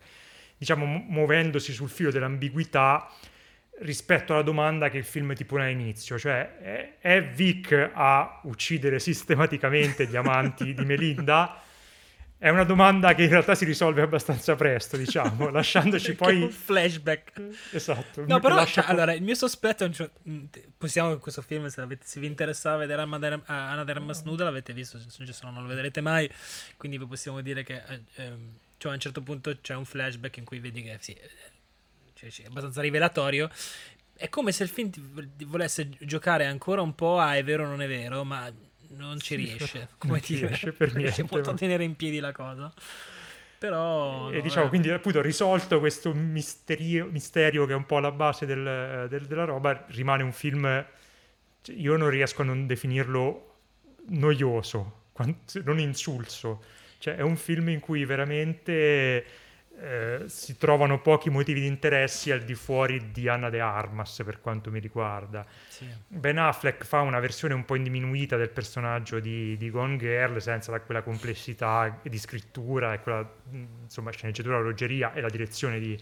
[0.57, 3.09] Diciamo, mu- muovendosi sul filo dell'ambiguità
[3.81, 10.07] rispetto alla domanda che il film ti pone all'inizio, cioè è, Vic a uccidere sistematicamente
[10.07, 11.62] gli amanti di Melinda?
[12.37, 16.41] È una domanda che in realtà si risolve abbastanza presto, diciamo, lasciandoci Che è un
[16.41, 16.51] poi...
[16.51, 17.43] flashback.
[17.72, 18.24] Esatto.
[18.26, 19.91] No, che però, lascia cioè, allora, il mio sospetto è
[20.22, 23.85] un te- possiamo in questo film, se, avete- se vi interessava vedere Anna de Anna
[23.85, 26.31] de Armas nuda, l'avete visto, se no non lo vedrete mai,
[26.78, 30.45] quindi possiamo dire che eh, ehm, cioè, a un certo punto c'è un flashback in
[30.45, 31.14] cui vedi che sì,
[32.21, 33.49] cioè, sì, è abbastanza rivelatorio.
[34.14, 34.91] È come se il film
[35.47, 38.53] volesse giocare ancora un po' a è vero o non è vero, ma
[38.89, 39.79] non ci riesce.
[39.79, 42.71] non Come ci dire, riesce per non niente, a ma- tenere in piedi la cosa.
[43.57, 44.31] Però...
[44.31, 44.68] E diciamo, eh.
[44.68, 49.45] quindi appunto risolto questo misterio, misterio che è un po' alla base del- del- della
[49.45, 50.87] roba, rimane un film,
[51.62, 53.55] cioè, io non riesco a non definirlo
[54.09, 55.05] noioso,
[55.64, 56.62] non insulso.
[56.99, 59.25] Cioè è un film in cui veramente
[59.83, 64.41] eh, si trovano pochi motivi di interessi al di fuori di Anna de Armas per
[64.41, 65.47] quanto mi riguarda.
[65.68, 65.87] Sì.
[66.07, 70.70] Ben Affleck fa una versione un po' diminuita del personaggio di, di Gone Girl senza
[70.70, 75.99] la- quella complessità di scrittura e quella mh, insomma sceneggiatura, orologeria e la direzione di,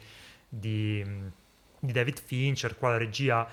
[0.48, 1.32] di, mh,
[1.80, 2.76] di David Fincher.
[2.76, 3.48] Qua la regia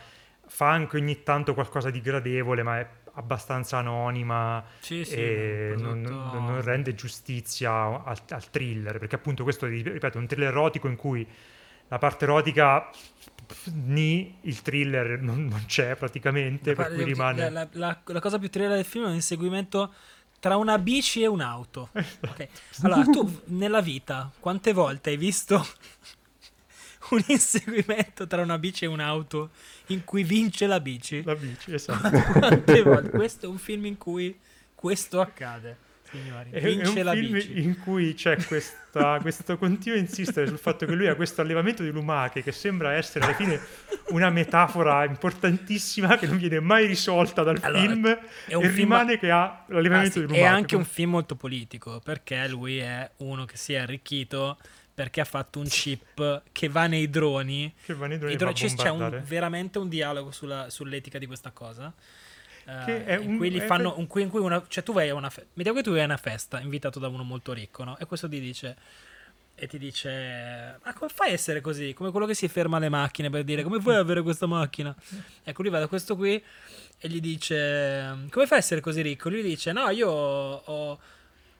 [0.47, 6.01] fa anche ogni tanto qualcosa di gradevole, ma è abbastanza anonima Sì, sì, e non,
[6.03, 7.71] prodotto- non- rende giustizia
[8.03, 11.27] al, al thriller, perché appunto questo, ripeto, è un thriller erotico in cui
[11.87, 12.89] la parte erotica
[13.73, 17.49] ni il thriller non, non c'è praticamente, per cui rimane...
[17.49, 19.93] la, la- la cosa più thriller del film è l'inseguimento
[20.39, 21.89] tra una bici e un'auto.
[21.93, 22.27] Esatto.
[22.29, 22.47] Ok.
[22.83, 25.65] Allora, tu nella vita quante volte hai visto
[27.11, 29.51] un inseguimento tra una bici e un'auto
[29.87, 31.23] in cui vince la bici?
[31.23, 32.09] La bici, esatto.
[33.11, 34.37] Questo è un film in cui
[34.75, 35.77] questo accade,
[36.11, 36.49] signori.
[36.51, 37.59] È, è un Vince la film bici.
[37.61, 41.89] in cui c'è questa, questo continuo insistere sul fatto che lui ha questo allevamento di
[41.91, 43.59] lumache che sembra essere alla fine
[44.09, 48.75] una metafora importantissima che non viene mai risolta dal Allora, film è un e film-
[48.75, 50.41] rimane che ha l'allevamento Ah, sì, di lumache.
[50.43, 54.57] È anche un film molto politico perché lui è uno che si è arricchito
[54.95, 57.71] perché ha fatto un chip che va nei droni.
[57.83, 61.51] che va nei droni I droni- c'è un- veramente un dialogo sulla- sull'etica di questa
[61.51, 61.93] cosa.
[62.67, 64.63] eh, Che è in un- cui li è fanno per- in cui, in cui una,
[64.67, 67.07] cioè tu vai a una festa mettiamo che tu vai a una festa invitato da
[67.09, 67.95] uno molto ricco no?
[67.99, 68.75] e questo ti dice
[69.53, 72.89] e ti dice ma come fai a essere così come quello che si ferma alle
[72.89, 74.95] macchine per dire come ad avere questa macchina
[75.43, 76.43] ecco lui va da questo qui
[76.97, 80.99] e gli dice come fai a essere così ricco lui dice no io ho,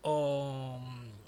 [0.01, 0.81] ho-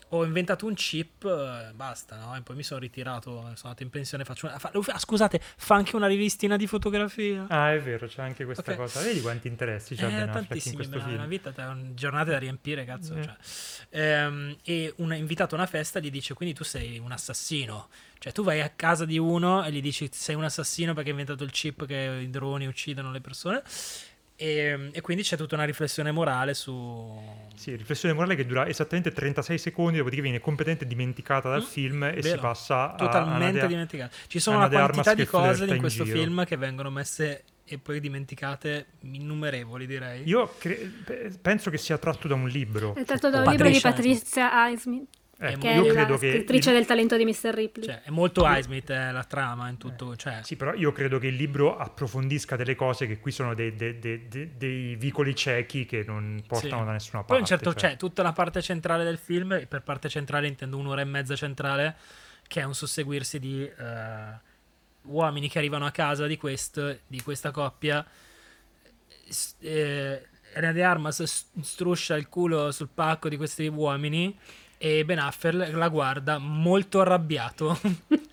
[0.09, 2.35] ho inventato un chip eh, basta no?
[2.35, 5.75] e poi mi sono ritirato sono andato in pensione faccio una, fa- ah, scusate fa
[5.75, 8.77] anche una rivistina di fotografia Ah, è vero, c'è anche questa Ok.
[8.77, 9.01] cosa.
[9.01, 11.13] Vedi quanti interessi c'è eh, in tantissimi, beh, film.
[11.13, 13.15] una vita, un- giornate da riempire, cazzo.
[13.15, 13.23] Eh.
[13.23, 13.35] cioè.
[13.89, 17.89] Ehm, e un invitato a una festa gli dice: Quindi tu sei un assassino.
[18.19, 21.17] Cioè, tu vai a casa di uno e gli dici: Sei un assassino perché hai
[21.19, 23.61] inventato il chip che i droni uccidono le persone.
[24.39, 27.11] E, e quindi c'è tutta una riflessione morale su.
[27.55, 32.03] Sì, riflessione morale che dura esattamente 36 secondi, dopodiché viene completamente dimenticata dal Mm, film
[32.03, 32.27] e vero.
[32.27, 34.15] si passa a Totalmente Anna de- dimenticato.
[34.27, 36.17] Ci sono una quantità di cose in in questo giro.
[36.19, 40.21] film che vengono messe e poi dimenticate innumerevoli, direi.
[40.27, 42.93] Io cre- pe- penso che sia tratto da un libro.
[42.93, 43.89] È tratto da un libro di Patricia.
[43.89, 45.09] Patrizia Highsmith.
[45.39, 47.53] Ecco, che io è credo la che scrittrice il- del talento di Mr.
[47.53, 47.85] Ripley.
[47.85, 50.15] Cioè, è molto Highsmith eh, la trama in tutto.
[50.15, 53.75] Cioè, Sì, però io credo che il libro approfondisca delle cose che qui sono dei,
[53.75, 54.27] dei- dei-
[54.57, 56.85] dei- vicoli ciechi che non portano Sì.
[56.85, 57.33] da nessuna parte.
[57.35, 57.91] Poi certo, cioè.
[57.91, 61.35] c'è tutta la parte centrale del film, e per parte centrale intendo un'ora e mezza
[61.35, 61.95] centrale,
[62.47, 64.45] che è un susseguirsi di eh,
[65.03, 68.03] uomini che arrivano a casa di, questo, di questa coppia.
[69.59, 70.25] Eh,
[70.55, 71.21] Ana de Armas
[71.61, 74.35] struscia il culo sul pacco di questi uomini
[74.77, 77.79] e Ben Affleck la guarda molto arrabbiato.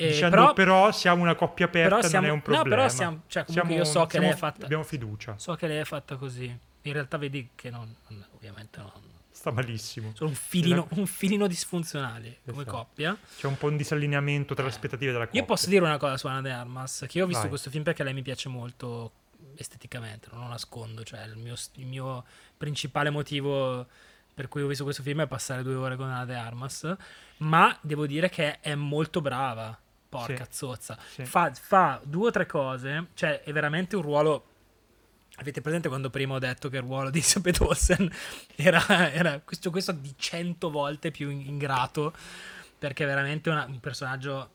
[0.00, 2.68] E Dicendo però, però, siamo una coppia aperta, siamo- non è un no, problema.
[2.76, 5.34] però siamo- cioè, comunque io so che lei è fatta- Abbiamo fiducia.
[5.38, 6.44] so che lei è fatta così.
[6.82, 8.92] In realtà vedi che non, non- ovviamente non,
[9.32, 10.12] Sta malissimo.
[10.14, 12.76] sono un filino, un filino disfunzionali come Esatto.
[12.76, 13.18] coppia.
[13.38, 15.40] C'è un po' un disallineamento tra le aspettative della coppia.
[15.40, 17.50] Io posso dire una cosa su Anna de Armas, che io ho visto Vai.
[17.50, 19.10] questo film perché lei mi piace molto
[19.56, 22.24] esteticamente, non lo nascondo, cioè il mio, il mio
[22.56, 23.84] principale motivo
[24.38, 26.94] per cui ho visto questo film è passare due ore con Anna de Armas,
[27.38, 29.76] ma devo dire che è molto brava,
[30.08, 30.56] porca Sì.
[30.56, 30.96] zozza.
[31.10, 31.24] Sì.
[31.24, 34.44] Fa, fa due o tre cose, cioè è veramente un ruolo...
[35.38, 38.08] Avete presente quando prima ho detto che il ruolo di Elizabeth Olsen
[38.54, 42.14] era, era questo, questo di cento volte più in- ingrato
[42.78, 44.50] perché è veramente una- un personaggio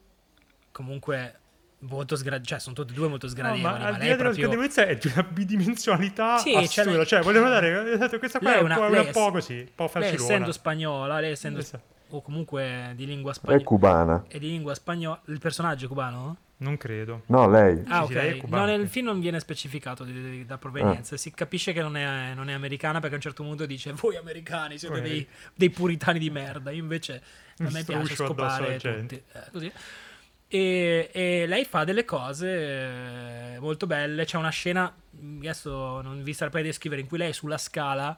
[0.72, 1.40] comunque
[1.88, 4.08] molto sgradevole, cioè sono tutti e due molto No, sgradevoli, ma ma, al di lei
[4.10, 6.92] là è della sgradevolezza è di una bidimensionalità Sì, cioè, assurda.
[6.98, 9.08] lei- Cioè, volevo dare esatto, questa qua Lei è è un una- po', lei un
[9.08, 10.24] è- po' così, un po' Lei facilona.
[10.24, 11.60] essendo spagnola, lei essendo...
[11.60, 11.92] Esatto.
[12.10, 13.64] o comunque di lingua È spagnola...
[13.64, 14.26] cubana.
[14.28, 15.20] È di lingua spagnola...
[15.26, 16.38] Il personaggio è cubano?
[16.58, 17.24] Non credo.
[17.26, 17.84] No, lei.
[17.88, 18.38] Ah, lei è ok.
[18.38, 21.18] cubana, No, nel film non viene specificato di- di- da provenienza.
[21.18, 24.16] Si capisce che non è, non è americana perché a un certo punto dice: Voi
[24.16, 26.70] americani siete dei, dei puritani di merda.
[26.72, 27.22] Io invece
[27.58, 29.16] a me piace scopare tutti.
[29.16, 29.72] Eh, così.
[30.54, 34.24] E, e lei fa delle cose eh, molto belle.
[34.24, 34.96] C'è una scena,
[35.40, 38.16] adesso non vi saprei descrivere, in cui lei è sulla scala.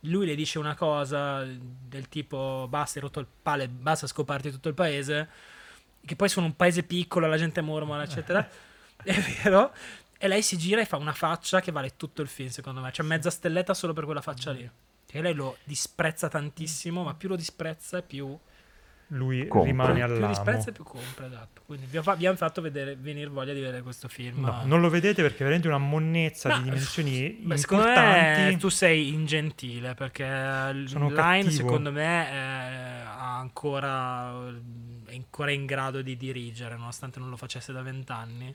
[0.00, 4.66] Lui le dice una cosa del tipo: Basta, hai rotto il pale, basta scoparti tutto
[4.66, 5.28] il paese.
[6.04, 8.44] Che poi sono un paese piccolo, la gente mormora, eccetera.
[9.00, 9.72] È vero.
[10.18, 12.90] E lei si gira e fa una faccia che vale tutto il film, secondo me.
[12.90, 14.68] C'è mezza stelletta solo per quella faccia lì.
[15.10, 18.36] E lei lo disprezza tantissimo, ma più lo disprezza, più,
[19.12, 19.70] Lui Compra.
[19.70, 20.28] rimane più all'amo.
[20.28, 21.26] disprezza e più compra.
[21.26, 21.62] Esatto.
[21.64, 24.44] Quindi vi abbiamo fatto vedere, venire voglia di vedere questo film.
[24.44, 28.40] No, non lo vedete perché è veramente una monnezza No, di dimensioni Beh, secondo importanti.
[28.42, 30.26] me tu sei ingentile perché
[30.86, 31.50] Sono line cattivo.
[31.50, 34.30] secondo me è ha ancora,
[35.06, 38.54] è ancora in grado di dirigere nonostante non lo facesse da vent'anni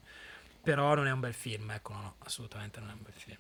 [0.62, 3.38] però non è un bel film ecco no, no, assolutamente non è un bel film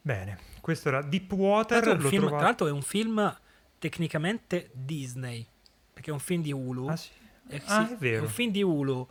[0.00, 1.84] Bene, questo era tra Deepwater.
[1.84, 2.44] l'altro, è un L'ho film, tra trovato...
[2.44, 3.38] l'altro è un film
[3.78, 5.46] tecnicamente Disney
[5.92, 7.10] perché è un film di Hulu Ah, sì.
[7.48, 8.22] Eh, sì, Ah, è vero.
[8.22, 9.08] un film di Hulu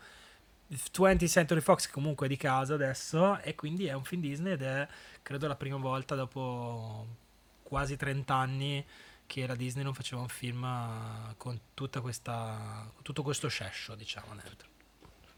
[0.71, 4.61] 20th Century Fox comunque è di casa adesso e quindi è un film Disney ed
[4.61, 4.87] è
[5.21, 7.07] credo la prima volta dopo
[7.63, 8.85] quasi 30 anni
[9.25, 14.33] che la Disney non faceva un film eh, con tutta questa tutto questo scescio diciamo
[14.33, 14.69] dentro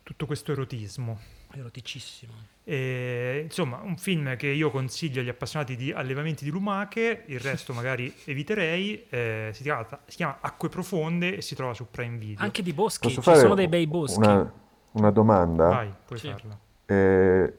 [0.04, 1.18] Tutto questo erotismo.
[1.54, 2.34] eroticissimo
[2.66, 7.72] E, insomma, un film che io consiglio agli appassionati di allevamenti di lumache, il resto
[7.74, 9.06] magari eviterei.
[9.10, 12.44] eh, si, chiama, si chiama Acque Profonde e si trova su Prime Video.
[12.44, 14.52] anche di boschi Posso ci fare sono dei bei boschi una,
[14.92, 15.68] una domanda?
[15.70, 16.30] Vai, puoi Sì.
[16.30, 16.60] farla.
[16.86, 17.54] Eh,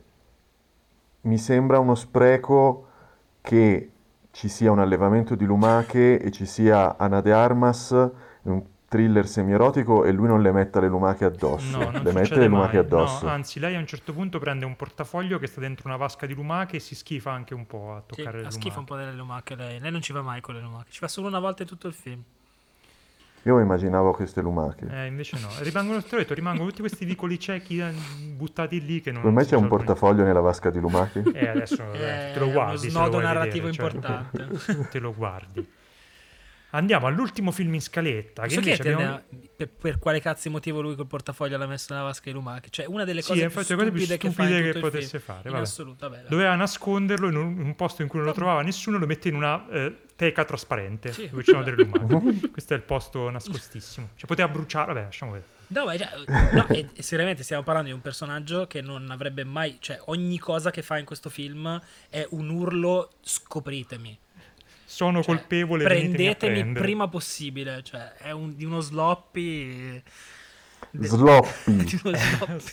[1.23, 2.89] mi sembra uno spreco
[3.41, 3.91] che
[4.33, 7.91] ci sia un allevamento di lumache e ci sia Ana de Armas,
[8.43, 8.63] un
[8.95, 11.77] thriller semierotico e lui non le metta le lumache addosso.
[11.79, 12.85] No, non le mette succede le lumache mai.
[12.85, 13.25] addosso.
[13.25, 16.27] No, anzi, lei a un certo punto prende un portafoglio che sta dentro una vasca
[16.27, 18.85] di lumache e si schifa anche un po' a Sì, toccare le ha schifo un
[18.87, 18.93] lumache.
[18.93, 21.27] po' delle lumache lei lei non ci va mai con le lumache ci va solo
[21.27, 22.23] una volta in tutto il film
[23.47, 24.87] Io immaginavo queste lumache.
[24.91, 27.93] Eh, invece no, rimangono, detto, rimangono tutti questi vicoli ciechi eh,
[28.37, 31.23] buttati lì che non Come mai si c'è un portafoglio nella vasca di lumache?
[31.35, 32.71] Eh, adesso eh, te lo È guardi.
[32.71, 33.97] uno se lo snodo narrativo vedere, certo.
[33.97, 35.69] importante te lo guardi.
[36.75, 38.47] Andiamo all'ultimo film in scaletta.
[38.47, 39.23] Che invece abbiamo...
[39.57, 42.69] per, per quale cazzo motivo lui col portafoglio l'ha messo nella vasca di lumache?
[42.71, 44.87] Cioè, una delle Sì, cose più cose più stupide, che fa stupide in che tutto
[44.87, 45.23] il potesse film.
[45.23, 45.63] fare, In vabbè.
[45.63, 46.25] assoluto, vabbè.
[46.29, 49.29] Doveva nasconderlo in un, in un posto in cui non lo trovava nessuno, lo mette
[49.29, 51.29] in una eh, teca trasparente Sì.
[51.29, 52.51] dove ci sono delle lumache.
[52.51, 54.09] Questo è il posto nascostissimo.
[54.17, 55.53] Cioè, poteva bruciare, vabbè, lasciamo vedere.
[55.69, 56.11] No, ma già-
[56.53, 59.77] no, e, e seriamente stiamo parlando di un personaggio che non avrebbe mai...
[59.81, 64.19] Cioè, ogni cosa che fa in questo film è un urlo scopritemi.
[64.95, 66.85] Sono Cioè, colpevole, Prendetemi prendere.
[66.85, 67.83] prima possibile.
[67.83, 70.01] Cioè, è un- di uno sloppy...
[70.91, 71.75] de- Sloppy.
[71.85, 72.73] di uno sloppy.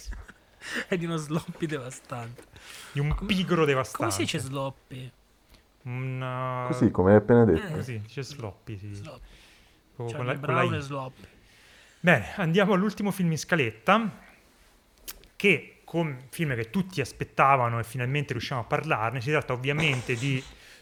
[0.88, 2.43] è di uno sloppy devastante.
[2.91, 3.97] Di un pigro devastante.
[3.97, 5.11] Come si dice sloppy?
[5.84, 6.65] Una...
[6.67, 7.65] Così, come hai appena detto.
[7.65, 7.72] Eh.
[7.72, 8.93] Così, dice sloppy, sì.
[8.93, 9.28] Sloppy.
[9.95, 11.28] Con- Cioè, con la- con la e sloppy.
[12.01, 14.11] Bene, andiamo all'ultimo film in scaletta,
[15.36, 20.41] che come film che tutti aspettavano e finalmente riusciamo a parlarne, si tratta ovviamente di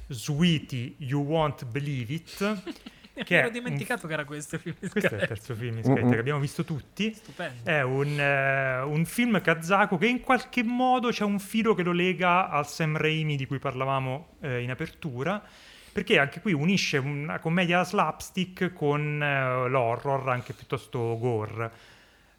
[0.09, 2.37] Sweetie You Won't Believe It,
[3.23, 5.75] che Mi ero un- dimenticato che era questo il film Questo è il terzo film
[5.81, 5.95] di Mm-mm.
[5.97, 7.13] Skype che abbiamo visto tutti.
[7.13, 7.69] Stupendo.
[7.69, 11.91] È un, eh, un film kazako che in qualche modo c'è un filo che lo
[11.91, 15.43] lega al Sam Raimi di cui parlavamo eh, in apertura,
[15.91, 21.71] perché anche qui unisce una commedia slapstick con eh, l'horror, anche piuttosto gore,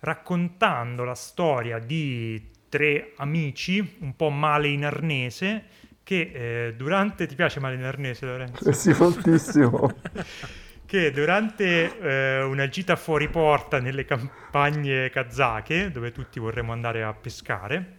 [0.00, 5.64] raccontando la storia di tre amici, un po' male in arnese,
[6.02, 6.30] che
[6.68, 7.26] eh, durante...
[7.26, 8.72] Ti piace male in arnese, Lorenzo?
[8.72, 9.90] Sì, moltissimo.
[10.90, 17.12] che durante eh, una gita fuori porta nelle campagne kazake, dove tutti vorremmo andare a
[17.12, 17.98] pescare,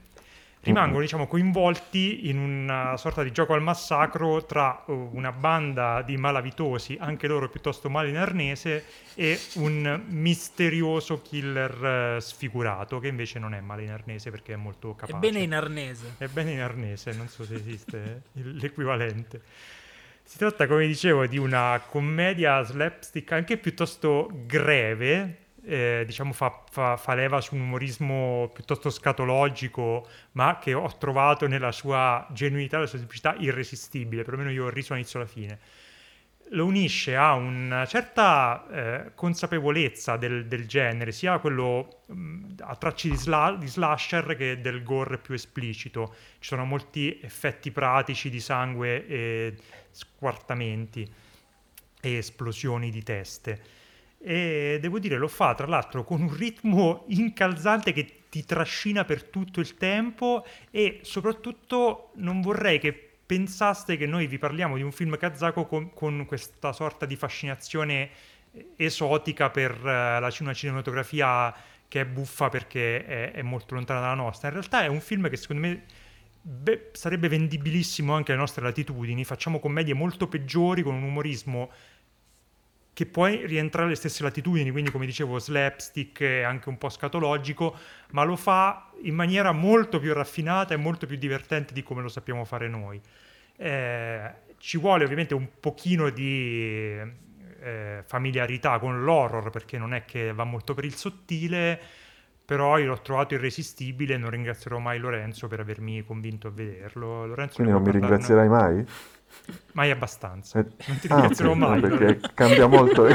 [0.61, 6.17] rimangono diciamo, coinvolti in una sorta di gioco al massacro tra uh, una banda di
[6.17, 8.85] malavitosi, anche loro piuttosto male in arnese,
[9.15, 14.57] e un misterioso killer eh, sfigurato, che invece non è male in arnese perché è
[14.57, 15.15] molto capace.
[15.15, 16.15] Ebbene in arnese.
[16.17, 19.41] È bene in arnese, non so se esiste l'equivalente.
[20.23, 26.97] Si tratta, come dicevo, di una commedia slapstick anche piuttosto greve, eh, diciamo fa, fa-
[26.97, 32.89] fa leva su un umorismo piuttosto scatologico, ma che ho trovato nella sua genuinità, nella
[32.89, 35.59] sua semplicità irresistibile, perlomeno io ho riso all'inizio alla fine.
[36.53, 43.09] Lo unisce a una certa eh, consapevolezza del, del genere, sia quello mh, a tracci
[43.09, 46.13] di, sla- di slasher che del gore più esplicito.
[46.39, 49.55] Ci sono molti effetti pratici di sangue e
[49.91, 51.09] squartamenti
[52.01, 53.61] e esplosioni di teste.
[54.23, 59.23] E devo dire, lo fa tra l'altro con un ritmo incalzante che ti trascina per
[59.23, 62.93] tutto il tempo e soprattutto non vorrei che
[63.25, 68.09] pensaste che noi vi parliamo di un film kazako con, con questa sorta di fascinazione
[68.75, 71.53] esotica per eh, la, una cinematografia
[71.87, 74.47] che è buffa perché è, è molto lontana dalla nostra.
[74.47, 75.83] In realtà è un film che secondo me
[76.41, 79.23] beh, sarebbe vendibilissimo anche alle nostre latitudini.
[79.23, 81.71] Facciamo commedie molto peggiori con un umorismo
[83.01, 87.75] che può rientrare alle stesse latitudini, quindi come dicevo slapstick e anche un po' scatologico,
[88.11, 92.09] ma lo fa in maniera molto più raffinata e molto più divertente di come lo
[92.09, 93.01] sappiamo fare noi.
[93.55, 96.95] Eh, ci vuole ovviamente un pochino di
[97.61, 101.79] eh, familiarità con l'horror perché non è che va molto per il sottile,
[102.45, 107.25] però io l'ho trovato irresistibile e non ringrazierò mai Lorenzo per avermi convinto a vederlo.
[107.25, 107.91] Lorenzo, Quindi non mi parlarne?
[107.91, 108.85] ringrazierai mai?
[109.73, 110.59] Mai abbastanza.
[110.59, 111.79] Eh, Non ti ah, ringrazierò ok, mai.
[111.81, 113.07] no, perché cambia molto.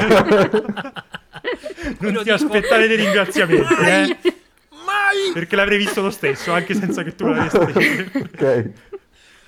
[2.00, 4.10] non ti aspettare dei ringraziamenti, Mai!
[4.10, 4.34] eh?
[4.70, 5.32] Mai!
[5.32, 8.70] Perché l'avrei visto lo stesso, anche senza che tu l'avessi ok.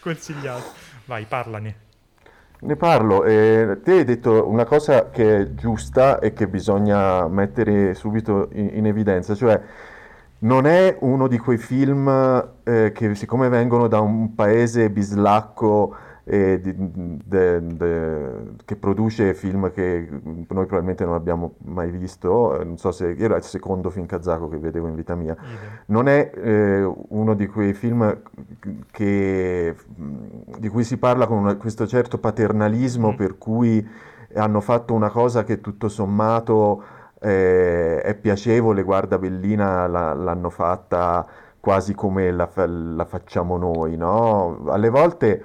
[0.00, 0.72] consigliato.
[1.06, 1.76] Vai, parlane.
[2.60, 3.24] Ne parlo.
[3.24, 8.70] eh, te hai detto una cosa che è giusta e che bisogna mettere subito in,
[8.74, 9.60] in evidenza, cioè
[10.40, 12.08] non è uno di quei film
[12.64, 15.96] eh, che siccome vengono da un paese bislacco
[16.30, 16.74] eh, di-
[17.24, 18.30] de- de-
[18.66, 23.36] che produce film che noi probabilmente non abbiamo mai visto, non so se io era
[23.36, 25.34] il secondo film kazako che vedevo in vita mia,
[25.86, 28.20] non è eh, uno di quei film
[28.90, 29.74] che-
[30.58, 33.16] di cui si parla con una- questo certo paternalismo Mm.
[33.16, 33.86] per cui
[34.34, 36.82] hanno fatto una cosa che tutto sommato
[37.20, 41.26] eh, è piacevole, guarda Bellina la- l'hanno fatta
[41.58, 44.64] quasi come la, la facciamo noi, no?
[44.68, 45.42] Alle volte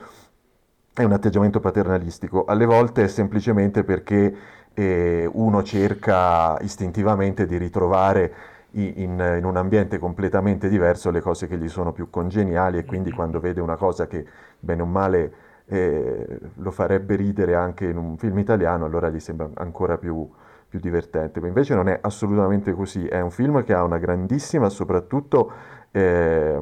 [0.93, 4.35] è un atteggiamento paternalistico, alle volte è semplicemente perché
[4.73, 8.33] eh, uno cerca istintivamente di ritrovare
[8.71, 13.11] in, in un ambiente completamente diverso le cose che gli sono più congeniali e quindi
[13.11, 14.25] quando vede una cosa che
[14.59, 15.33] bene o male
[15.65, 20.27] eh, lo farebbe ridere anche in un film italiano, allora gli sembra ancora più,
[20.67, 21.39] più divertente.
[21.39, 25.51] Ma invece non è assolutamente così, è un film che ha una grandissima, soprattutto
[25.91, 26.59] eh,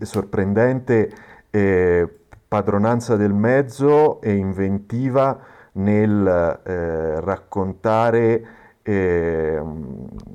[0.00, 1.10] sorprendente
[1.50, 2.08] eh,
[2.46, 5.38] padronanza del mezzo e inventiva
[5.72, 8.46] nel eh, raccontare,
[8.82, 9.62] eh,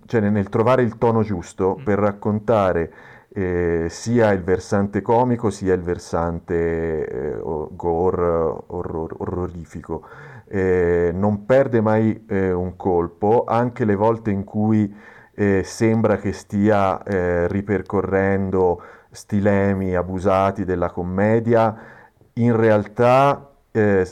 [0.05, 1.83] cioè nel, trovare il tono giusto Mm.
[1.83, 2.93] per raccontare
[3.31, 7.39] eh, sia il versante comico sia il versante eh,
[7.71, 8.21] gore,
[8.67, 10.03] orror- orrorifico.
[10.47, 14.93] Eh, non perde mai eh, un colpo, anche le volte in cui
[15.63, 17.01] sembra che stia
[17.47, 21.73] ripercorrendo stilemi abusati della commedia,
[22.39, 24.07] in realtà eh,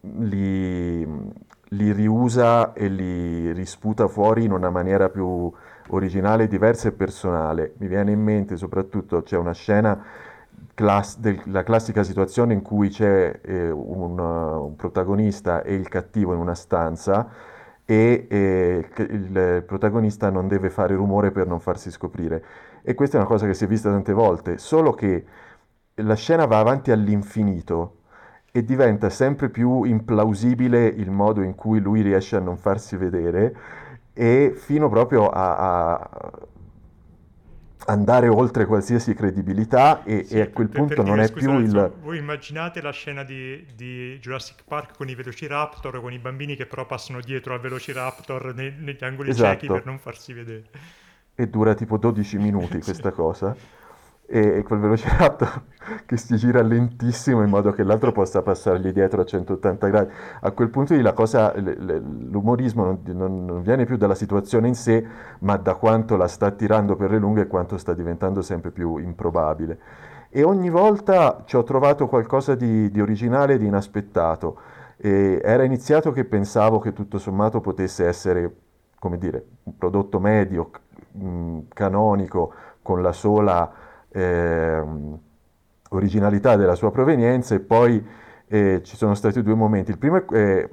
[0.00, 5.50] li, li riusa e li risputa fuori in una maniera più
[5.88, 7.74] originale, diversa e personale.
[7.78, 10.02] Mi viene in mente soprattutto c'è una scena
[10.74, 16.32] class- del- la classica situazione in cui c'è eh, un, un protagonista e il cattivo
[16.34, 17.28] in una stanza
[17.84, 22.44] e eh, il protagonista non deve fare rumore per non farsi scoprire.
[22.82, 25.24] E questa è una cosa che si è vista tante volte, solo che
[25.96, 27.98] la scena va avanti all'infinito
[28.52, 33.54] e diventa sempre più implausibile il modo in cui lui riesce a non farsi vedere
[34.12, 36.30] e fino proprio a, a
[37.86, 41.30] andare oltre qualsiasi credibilità e, Sì, e a quel per- punto per non dire, è
[41.32, 41.70] più scusate, il...
[41.70, 46.56] insomma, Voi immaginate la scena di, di Jurassic Park con i Velociraptor, con i bambini
[46.56, 49.34] che però passano dietro al Velociraptor nei- negli angoli Esatto.
[49.34, 50.70] ciechi per non farsi vedere.
[51.34, 52.80] e dura tipo 12 minuti Sì.
[52.82, 53.58] questa cosa.
[54.34, 55.62] E, quel velociraptor
[56.06, 60.10] che si gira lentissimo in modo che l'altro possa passargli dietro a 180 gradi.
[60.40, 65.06] A quel punto lì cosa, l'umorismo non, non- viene più dalla situazione in sé,
[65.40, 68.96] ma da quanto la sta tirando per le lunghe e quanto sta diventando sempre più
[68.96, 69.78] improbabile.
[70.30, 74.60] E ogni volta ci ho trovato qualcosa di, di originale di inaspettato.
[74.96, 78.50] E era iniziato che pensavo che tutto sommato potesse essere,
[78.98, 80.70] come dire, un prodotto medio,
[81.12, 83.81] mh, canonico, con la sola
[84.12, 85.18] ehm,
[85.90, 88.04] originalità della sua provenienza e poi
[88.46, 89.90] eh, ci sono stati due momenti.
[89.90, 90.68] Il primo è è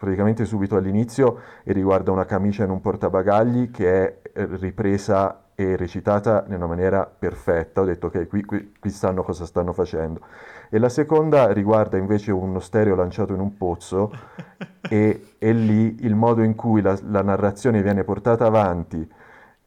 [0.00, 5.76] praticamente subito all'inizio e riguarda una camicia in un portabagagli che è eh, ripresa e
[5.76, 7.82] recitata in una maniera perfetta.
[7.82, 10.22] Ho detto ok, qui, qui, qui sanno cosa stanno facendo.
[10.70, 14.10] E la seconda riguarda invece uno stereo lanciato in un pozzo
[14.88, 19.06] e, e lì il modo in cui la, la narrazione viene portata avanti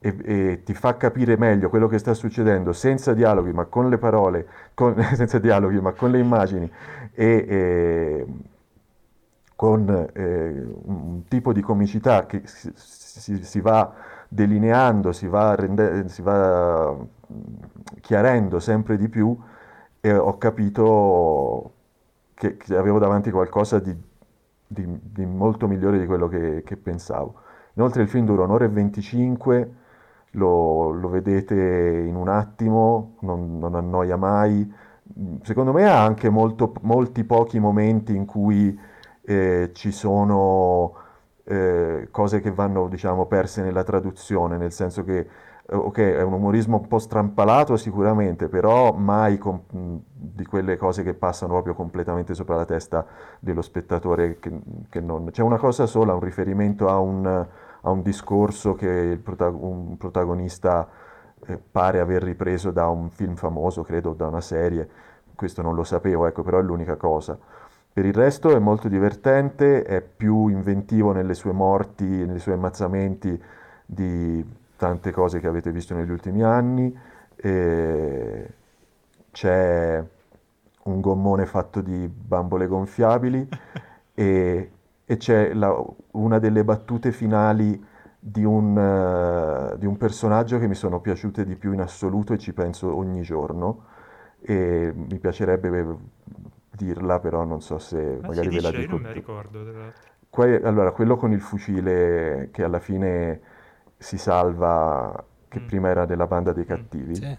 [0.04, 3.98] e, e ti fa capire meglio quello che sta succedendo senza dialoghi, ma con le
[3.98, 6.70] parole, con- senza dialoghi, ma con le immagini
[7.14, 8.26] e, e
[9.56, 13.94] con eh, un tipo di comicità che si, si- si va
[14.28, 17.04] delineando, si va, rende- si va mm,
[18.02, 19.38] chiarendo sempre di più
[20.02, 21.74] e ho capito
[22.34, 23.96] che, che avevo davanti qualcosa di,
[24.68, 27.36] di- di molto migliore di quello che, che pensavo.
[27.76, 29.74] Inoltre il film dura un'ora e 25,
[30.34, 34.72] lo, lo vedete in un attimo, non, non annoia mai.
[35.44, 38.78] Secondo me ha anche molto- molti pochi momenti in cui
[39.26, 40.94] eh, ci sono
[41.46, 45.28] eh, cose che vanno, diciamo, perse nella traduzione, nel senso che, eh,
[45.76, 51.14] ok, è un umorismo un po' strampalato sicuramente, però mai com- di quelle cose che
[51.14, 53.06] passano proprio completamente sopra la testa
[53.40, 54.52] dello spettatore che,
[54.90, 55.30] che non...
[55.32, 57.48] C'è una cosa sola, un riferimento a un,
[57.86, 60.88] a un discorso che il prota- un protagonista
[61.46, 64.88] eh, pare aver ripreso da un film famoso, credo, da una serie.
[65.36, 67.38] Questo non lo sapevo, ecco, però è l'unica cosa.
[67.92, 73.42] Per il resto è molto divertente, è più inventivo nelle sue morti, nei suoi ammazzamenti
[73.86, 74.44] di
[74.78, 76.98] tante cose che avete visto negli ultimi anni.
[77.36, 78.48] E
[79.32, 80.04] c'è
[80.84, 83.48] un gommone fatto di bambole gonfiabili
[84.14, 84.72] e,
[85.14, 85.76] e c'è la-
[86.12, 87.82] una delle battute finali
[88.20, 92.38] di un, eh, di un personaggio che mi sono piaciute di più in assoluto e
[92.38, 93.86] ci penso ogni giorno
[94.42, 95.98] e mi piacerebbe
[96.72, 98.92] dirla, però non so se Ah, magari ve la io dico.
[98.94, 99.94] non me la ricordo.
[100.30, 103.40] Que- allora, quello con il fucile che alla fine
[103.98, 105.68] si salva, che Mm.
[105.68, 107.38] prima era della banda dei cattivi, Sì.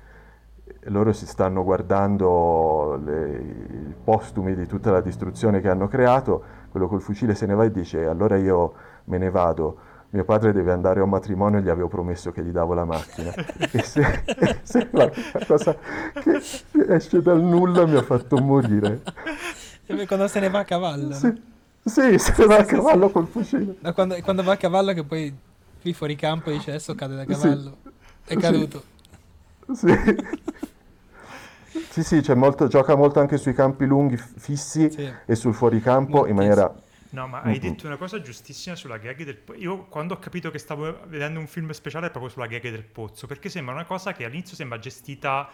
[0.85, 6.45] loro si stanno guardando le- i postumi di tutta la distruzione che hanno creato,
[6.75, 9.77] quello col fucile se ne va e dice allora io me ne vado,
[10.11, 12.85] mio padre deve andare a un matrimonio e gli avevo promesso che gli davo la
[12.85, 13.33] macchina.
[13.71, 15.09] e se, e se la,
[15.47, 15.77] cosa
[16.21, 16.41] che
[16.89, 19.03] esce dal nulla mi ha fatto morire.
[20.09, 21.13] Quando se ne va a cavallo.
[21.13, 21.33] Sì,
[21.85, 23.77] sì, se ne va a cavallo col fucile.
[23.79, 25.33] No, quando, quando va a cavallo che poi
[25.81, 27.41] qui fuori campo dice adesso cade da Sì.
[27.41, 27.77] cavallo.
[28.25, 28.37] È Sì.
[28.37, 28.83] caduto.
[29.73, 29.87] Sì.
[29.87, 30.17] Sì,
[32.03, 35.13] sì, c'è molto, gioca molto anche sui campi lunghi fissi Sì.
[35.27, 36.73] e sul fuoricampo in maniera...
[37.11, 37.61] No, ma hai Mm-mm.
[37.61, 39.61] detto una cosa giustissima sulla gag del pozzo.
[39.61, 42.83] Io quando ho capito che stavo vedendo un film speciale è proprio sulla gag del
[42.85, 45.49] pozzo, perché sembra una cosa che all'inizio sembra gestita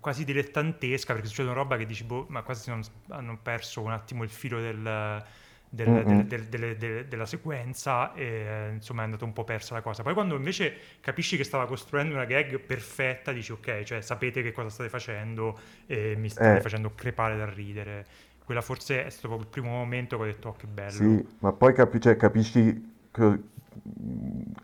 [0.00, 4.22] quasi dilettantesca, perché succedono roba che dici, boh, ma quasi non- hanno perso un attimo
[4.22, 5.22] il filo del-
[5.68, 6.22] del- Mm-mm.
[6.22, 6.46] del-
[6.76, 10.02] del- della sequenza e eh, insomma è andata un po' persa la cosa.
[10.02, 14.52] Poi quando invece capisci che stava costruendo una gag perfetta, dici ok, cioè sapete che
[14.52, 16.60] cosa state facendo e mi state Eh.
[16.60, 18.06] facendo crepare dal ridere.
[18.44, 20.90] Quella forse è stato proprio il primo momento che ho detto, oh che bello.
[20.90, 23.40] Sì, ma poi capi- cioè, capisci che-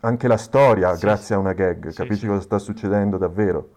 [0.01, 1.33] anche la storia Sì, grazie sì.
[1.33, 3.69] a una gag, Sì, capisci cosa sta succedendo davvero.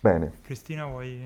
[0.00, 1.24] Bene, Cristina, vuoi...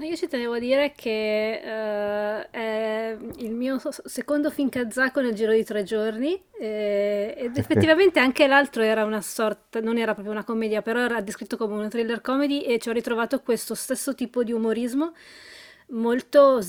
[0.00, 5.52] Io ci tenevo a dire che eh, è il mio secondo film kazako nel giro
[5.52, 10.42] di tre giorni eh, ed effettivamente anche l'altro era una sorta, non era proprio una
[10.42, 14.42] commedia, però era descritto come una thriller comedy e ci ho ritrovato questo stesso tipo
[14.42, 15.12] di umorismo
[15.90, 16.60] molto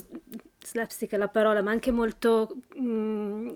[0.64, 3.48] slapstick è la parola, ma anche molto mm,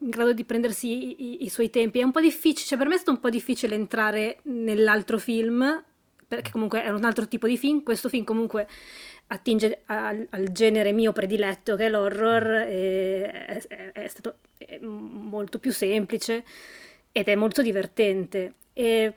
[0.00, 2.00] in grado di prendersi i, i- i suoi tempi.
[2.00, 5.82] È un po' difficile, cioè per me è stato un po' difficile entrare nell'altro film,
[6.26, 7.82] perché comunque è un altro tipo di film.
[7.82, 8.66] Questo film comunque
[9.28, 15.58] attinge al, al genere mio prediletto che è l'horror, è, è- è stato è molto
[15.58, 16.44] più semplice
[17.12, 18.54] ed è molto divertente.
[18.72, 19.12] E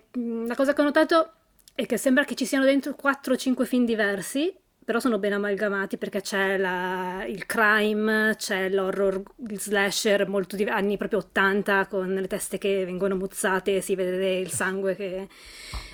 [0.46, 1.32] la cosa che ho notato
[1.74, 4.54] è che sembra che ci siano dentro 4 o 5 film diversi,
[4.84, 10.64] però sono ben amalgamati perché c'è la- il crime, c'è l'horror, il slasher molto di
[10.64, 15.28] anni proprio 80 con le teste che vengono muzzate e si vede il sangue che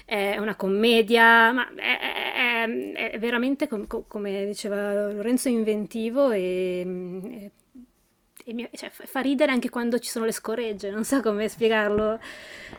[0.06, 7.51] è una commedia, ma è, è- è veramente, com- com- come diceva Lorenzo, inventivo e,
[8.45, 12.20] e mi- cioè, fa ridere anche quando ci sono le scoregge, non so come spiegarlo.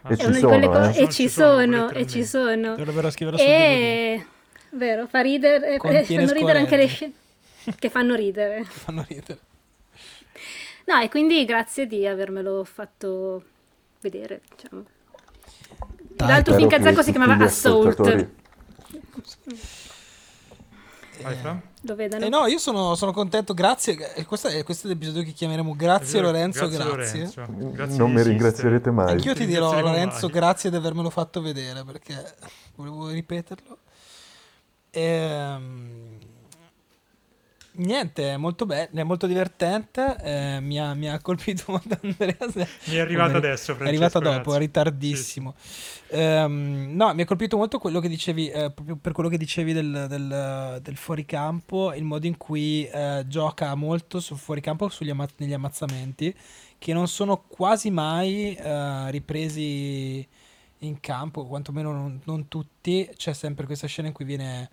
[0.06, 1.02] E È ci una di quelle sono, co- eh.
[1.02, 2.76] e ci Ci sono, e ci sono.
[3.32, 4.26] E
[4.70, 6.88] vero, fa ridere, eh, Contiene fanno ridere anche le scoregge.
[6.88, 7.14] scene
[7.78, 8.64] che fanno ridere.
[8.64, 9.38] Fanno ridere.
[10.86, 13.42] No, e quindi grazie di avermelo fatto
[14.00, 14.84] vedere, diciamo.
[16.16, 18.28] L'altro film kazako si chiamava Assault.
[21.22, 21.60] Vai, Fra?
[21.82, 22.24] Lo vedono?
[22.24, 24.14] Eh no, io sono, sono contento, grazie.
[24.14, 26.88] eh, Questo è, questo è l'episodio che chiameremo Grazie Lorenzo, grazie.
[26.88, 27.46] Lorenzo.
[27.48, 29.12] Grazie non mi ringrazierete mai.
[29.12, 30.34] Anch'io ti dirò Ringrazieremo Lorenzo, mai.
[30.34, 32.34] grazie di avermelo fatto vedere perché
[32.74, 33.78] volevo ripeterlo.
[34.90, 36.18] Ehm,
[37.76, 40.16] niente, è molto bello, è molto divertente.
[40.22, 42.36] eh, mi, ha, mi ha colpito molto Andrea.
[42.86, 45.54] Mi è arrivato Come- adesso, È arrivato Francesco, dopo, è ritardissimo.
[46.08, 49.72] Ehm, no, mi ha colpito molto quello che dicevi, eh, proprio per quello che dicevi
[49.72, 55.28] del, del, del fuoricampo, il modo in cui eh, gioca molto sul fuoricampo, sugli amma-
[55.36, 56.34] negli ammazzamenti,
[56.78, 60.26] che non sono quasi mai eh, ripresi
[60.78, 63.08] in campo, quantomeno non, non tutti.
[63.16, 64.70] C'è sempre questa scena in cui viene,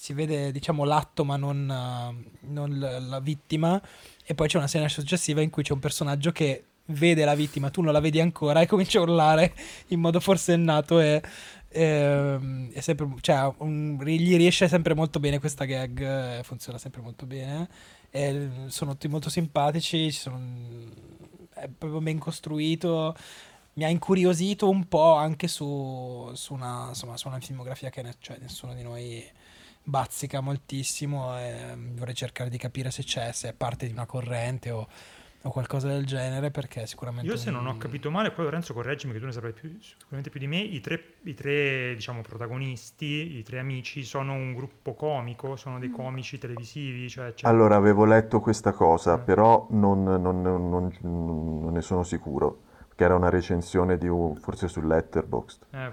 [0.00, 3.78] si vede diciamo l'atto ma non, eh, non l- la vittima
[4.24, 7.68] e poi c'è una scena successiva in cui c'è un personaggio che vede la vittima,
[7.68, 9.54] tu non la vedi ancora e comincia a urlare
[9.88, 11.20] in modo forsennato e
[11.68, 17.02] ehm, è sempre, cioè, un- gli riesce sempre molto bene questa gag, eh, funziona sempre
[17.02, 17.68] molto bene.
[18.10, 20.40] E sono tutti molto simpatici, ci sono-
[21.54, 23.14] è proprio ben costruito.
[23.74, 28.16] Mi ha incuriosito un po' anche su, su una, insomma, su una filmografia che ne-
[28.18, 29.24] cioè, nessuno di noi
[29.82, 34.06] bazzica moltissimo e mm, vorrei cercare di capire se c'è, se è parte di una
[34.06, 34.86] corrente o,
[35.42, 39.12] o qualcosa del genere perché sicuramente Io se non ho capito male, poi Lorenzo correggimi
[39.12, 43.38] che tu ne saprai più, sicuramente più di me, i tre, i tre, diciamo, protagonisti,
[43.38, 47.32] i tre amici, sono un gruppo comico, sono dei comici televisivi, cioè...
[47.34, 49.18] c'è- Allora, avevo letto questa cosa, Eh.
[49.18, 52.62] però non, non- non- non ne sono sicuro,
[53.00, 55.90] che era una recensione di un, forse su Letterboxd, Eh,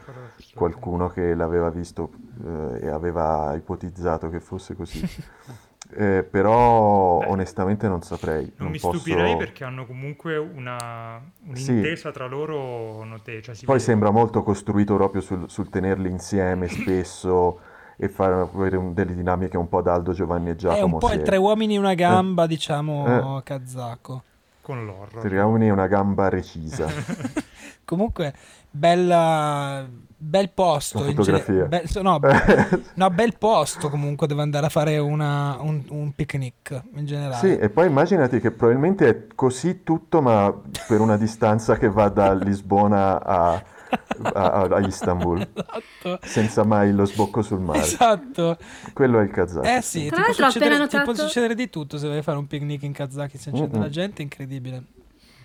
[0.55, 2.09] qualcuno che l'aveva visto
[2.45, 4.99] eh, e aveva ipotizzato che fosse così.
[5.89, 8.97] Eh, però Beh, onestamente non saprei, Non non mi posso...
[8.97, 11.17] stupirei perché hanno comunque una,
[11.53, 11.71] Sì.
[11.71, 13.41] un'intesa tra loro notevole.
[13.41, 17.61] Cioè Poi vede- sembra molto costruito proprio sul, sul tenerli insieme spesso
[17.95, 20.95] e fare avere un- delle dinamiche un po' da Aldo Giovanni e è Giacomo.
[20.95, 23.43] un po' se- tre uomini e una gamba diciamo Eh.
[23.43, 24.23] kazako
[24.67, 25.21] con l'horror.
[25.21, 26.87] Tre uomini e una gamba recisa.
[27.85, 28.33] comunque
[28.69, 29.87] bella
[30.19, 30.99] bel posto
[31.67, 32.19] bel- so- no,
[32.95, 37.57] no, bel posto comunque dove andare a fare una- un, un picnic in generale Sì,
[37.57, 40.53] e poi immaginati che probabilmente è così tutto, ma
[40.85, 43.63] per una distanza che va da Lisbona a,
[44.33, 47.79] a- a Istanbul, esatto senza mai lo sbocco sul mare.
[47.79, 48.57] esatto
[48.93, 49.77] Quello è il Kazakistan.
[49.77, 51.97] Eh sì, ti Tra può, l'altro ho succedere, appena ti può notato- succedere di tutto
[51.97, 54.83] se vuoi fare un picnic in Kazakistan, c'è della gente incredibile.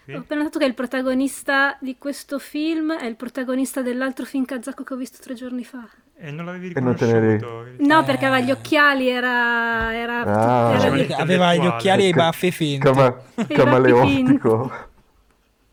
[0.04, 0.12] Sì.
[0.14, 4.82] Ho appena notato che il protagonista di questo film è il protagonista dell'altro film kazako
[4.82, 5.86] che ho visto tre giorni fa.
[6.16, 7.64] E non l'avevi ne eri- riconosciuto?
[7.84, 8.04] No, Eh.
[8.04, 9.94] perché aveva gli occhiali, era...
[9.94, 10.72] era, Ah.
[10.74, 12.84] era di- Aveva gli occhiali e i baffi finti.
[12.84, 14.70] Cama- baffi camaleontico.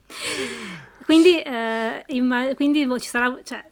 [1.09, 3.35] Quindi, eh, imma- quindi ci sarà...
[3.43, 3.65] Cioè,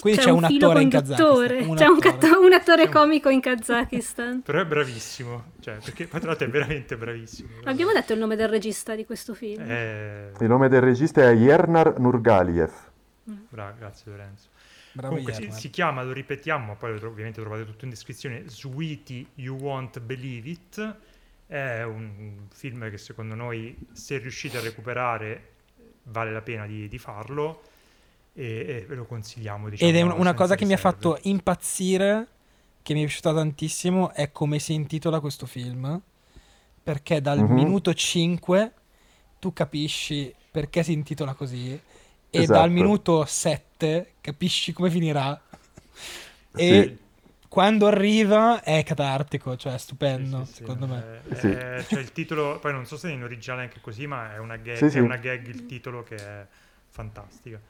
[0.00, 2.46] Quindi c'è c'è un, un filo attore in conduttore, Kazakistan, un c'è un, attore.
[2.46, 4.42] un attore comico in Kazakistan.
[4.42, 5.52] Però è bravissimo.
[5.60, 7.48] Cioè, perché l'altro è veramente bravissimo.
[7.62, 9.62] Abbiamo detto il nome del regista di questo film.
[9.70, 12.72] Eh, Il nome del regista è Yernar Nurgaliev.
[13.22, 14.48] bravo, grazie Lorenzo.
[14.94, 17.90] Bravo Comunque si, si chiama, lo ripetiamo, ma poi lo tro- ovviamente trovate tutto in
[17.90, 20.96] descrizione, Sweetie You Won't Believe It.
[21.46, 25.52] È un film che secondo noi, se riuscite a recuperare,
[26.04, 27.62] vale la pena di, di farlo
[28.34, 29.68] e, e ve lo consigliamo.
[29.68, 32.26] Diciamo, Ed è un- una senza cosa che mi ha fatto impazzire,
[32.82, 36.00] che mi è piaciuta tantissimo, è come si intitola questo film.
[36.82, 37.52] Perché dal Mhm.
[37.54, 38.72] minuto 5
[39.38, 41.70] tu capisci perché si intitola così.
[41.72, 41.80] E
[42.30, 42.58] Esatto.
[42.58, 45.40] dal minuto 7 capisci come finirà.
[46.54, 46.98] Sì.
[47.54, 51.20] Quando arriva è catartico, cioè è stupendo, Sì, sì, sì, secondo me.
[51.28, 51.46] eh, Sì.
[51.52, 54.38] eh, cioè il titolo, poi non so se è in originale anche così, ma è
[54.38, 54.98] una gag, Sì, sì.
[54.98, 56.46] è una gag il titolo che è
[56.88, 57.60] fantastica.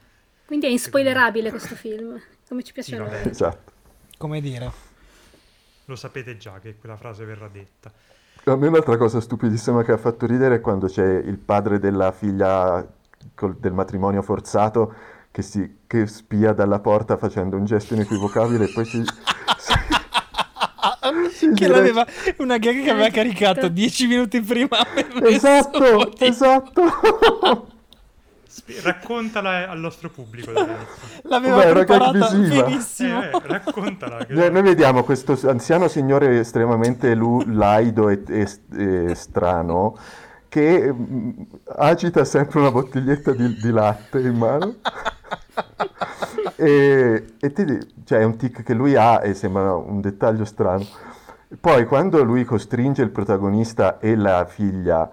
[0.47, 3.27] Quindi è inspoilerabile questo film, come ci piace Sì, a vabbè.
[3.27, 3.73] Esatto.
[4.17, 4.71] Come dire.
[5.85, 7.91] lo sapete già che quella frase verrà detta.
[8.45, 12.11] A me un'altra cosa stupidissima che ha fatto ridere è quando c'è il padre della
[12.11, 12.83] figlia
[13.35, 14.93] col- del matrimonio forzato
[15.35, 19.03] che, si, che spia dalla porta facendo un gesto inequivocabile e poi si...
[21.41, 22.05] che gira- l'aveva
[22.37, 23.15] una gag che aveva Ecco.
[23.15, 24.77] caricato dieci minuti prima.
[25.25, 26.83] Esatto, di- esatto.
[28.81, 30.53] Raccontala al nostro pubblico.
[31.23, 32.63] L'aveva gag preparata visiva.
[32.63, 33.21] benissimo.
[33.21, 34.25] Eh, eh, raccontala.
[34.25, 38.47] che- Noi noi vediamo questo anziano signore estremamente lu- laido e, e-
[39.09, 39.97] e strano
[40.47, 41.29] che mm,
[41.79, 44.75] agita sempre una bottiglietta di, di latte in mano.
[46.55, 50.85] E, e ti cioè, è un tic che lui ha e sembra un dettaglio strano.
[51.59, 55.09] Poi quando lui costringe il protagonista e la figlia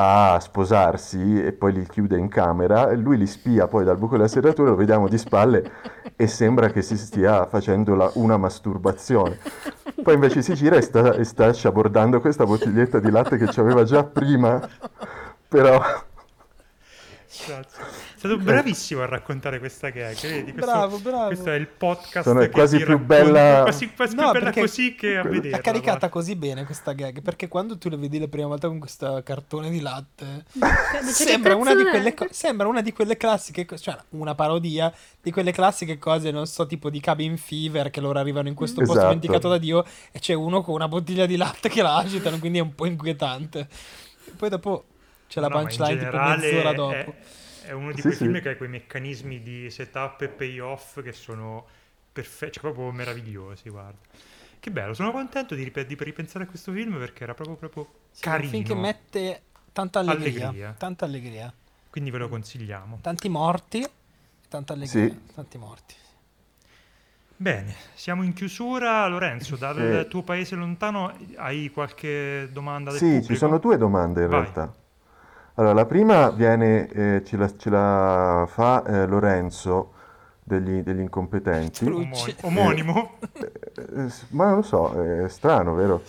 [0.00, 4.28] a sposarsi e poi li chiude in camera, lui li spia poi dal buco della
[4.28, 5.72] serratura, lo vediamo di spalle
[6.14, 9.38] e sembra che si stia facendo una masturbazione.
[10.02, 13.82] Poi invece si gira e sta, e sta sciabordando questa bottiglietta di latte che c'aveva
[13.82, 14.60] già prima,
[15.48, 15.82] però
[17.46, 18.07] Grazie.
[18.18, 20.18] È stato bravissimo a raccontare questa gag.
[20.20, 20.50] Vedi?
[20.52, 21.26] Questo, Bravo, bravo.
[21.28, 24.60] Questo è il podcast Sono- che quasi più bella- Quasi, quasi più No, bella perché
[24.62, 25.56] così che a vederla.
[25.58, 26.08] È caricata guarda.
[26.08, 29.70] così bene questa gag perché quando tu la vedi la prima volta con questo cartone
[29.70, 30.44] di latte
[31.12, 34.92] sembra una, di quelle sembra una di quelle classiche cioè una parodia
[35.22, 38.80] di quelle classiche cose non so tipo di cabin fever che loro arrivano in questo
[38.80, 39.08] posto Esatto.
[39.10, 42.58] vendicato da Dio e c'è uno con una bottiglia di latte che la agitano quindi
[42.58, 43.68] è un po' inquietante
[44.26, 44.84] E poi dopo
[45.28, 47.14] c'è la No, punchline tipo mezz'ora dopo È,
[47.72, 48.24] uno di Sì, quei sì.
[48.24, 51.66] film che ha quei meccanismi di setup e payoff che sono
[52.12, 53.98] perfetti, cioè proprio meravigliosi, guarda.
[54.60, 57.86] Che bello, sono contento di, rip- di ripensare a questo film perché era proprio, proprio
[58.10, 58.50] Sì, è un carino.
[58.50, 59.42] film che mette
[59.72, 60.74] tanta allegria, Allegria.
[60.76, 61.52] tanta allegria
[61.90, 62.98] Quindi ve lo consigliamo.
[63.02, 63.86] tanti morti
[64.48, 65.18] tanta allegria Sì.
[65.34, 65.94] tanti morti
[67.40, 69.06] Bene, siamo in chiusura.
[69.06, 70.08] Lorenzo, dal Eh.
[70.08, 73.32] tuo paese lontano hai qualche domanda del Sì, pubblico?
[73.32, 74.40] ci sono due domande in Vai.
[74.40, 74.74] realtà.
[75.58, 79.92] Allora, la prima viene, eh, ce, la, ce la fa eh, Lorenzo
[80.44, 81.84] degli, degli incompetenti.
[81.84, 83.18] Spru- Omoni- omonimo?
[83.34, 84.92] Eh, s- ma non lo so,
[85.24, 86.00] è strano, vero?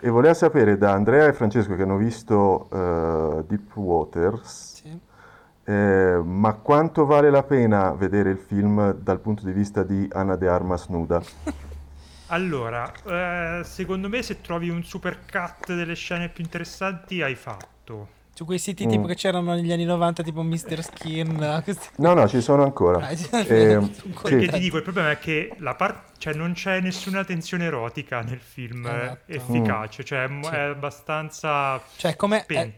[0.00, 4.98] E voleva sapere da Andrea e Francesco che hanno visto eh, Deep Waters, sì.
[5.64, 10.36] eh, ma quanto vale la pena vedere il film dal punto di vista di Anna
[10.36, 11.20] de Armas nuda?
[12.28, 18.15] Allora, eh, secondo me se trovi un super cut delle scene più interessanti hai fatto.
[18.36, 18.90] Su quei siti Mm.
[18.90, 20.82] tipo che c'erano negli anni 90, tipo Mr.
[20.82, 23.06] Skin, eh, questi- No, no, ci sono ancora.
[23.06, 23.10] Ah,
[23.46, 24.08] Eh, un sì.
[24.22, 28.20] Perché ti dico, il problema è che la par- cioè, non c'è nessuna tensione erotica
[28.20, 29.20] nel film eh, Esatto.
[29.52, 30.50] efficace, cioè è, Sì.
[30.50, 32.44] è abbastanza Cioè, come...
[32.44, 32.72] È,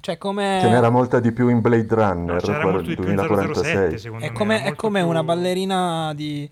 [0.00, 0.58] cioè, come...
[0.62, 3.10] Ce n'era molta di più in Blade No, Runner, c'era quello molto di del più
[3.10, 3.98] in 007 2047.
[3.98, 4.34] secondo È me.
[4.36, 6.48] come, è come più- una ballerina di,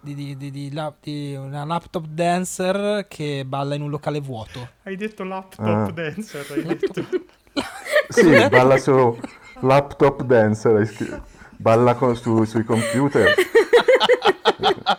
[0.00, 4.66] di, di, di- di lap- di una laptop dancer che balla in un locale vuoto.
[4.84, 5.90] Hai detto laptop Ah.
[5.92, 7.04] dancer, hai detto.
[8.08, 9.18] Sì, balla su
[9.60, 11.22] laptop dancer,
[11.56, 13.34] balla con- su- sui computer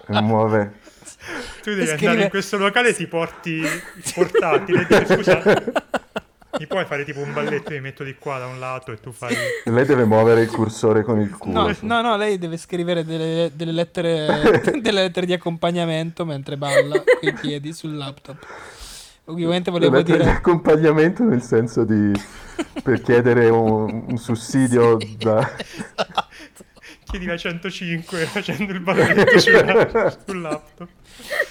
[0.08, 0.74] e muove.
[1.62, 3.82] Tu devi Scrive- andare in questo locale e ti porti il
[4.14, 5.42] portatile e scusa,
[6.58, 9.12] mi puoi fare tipo un balletto, mi metto di qua da un lato e tu
[9.12, 9.36] fai...
[9.66, 11.68] Lei deve muovere il cursore con il culo.
[11.68, 17.04] No, no, no, lei deve scrivere delle, delle lettere, delle lettere di accompagnamento mentre balla
[17.20, 18.38] coi piedi sul laptop.
[19.30, 20.30] Ovviamente volevo di dire...
[20.30, 22.12] accompagnamento nel senso di
[22.84, 25.50] per chiedere un, un sussidio da...
[27.04, 30.88] Chiedi la 105 facendo il balletto sulla- sul laptop.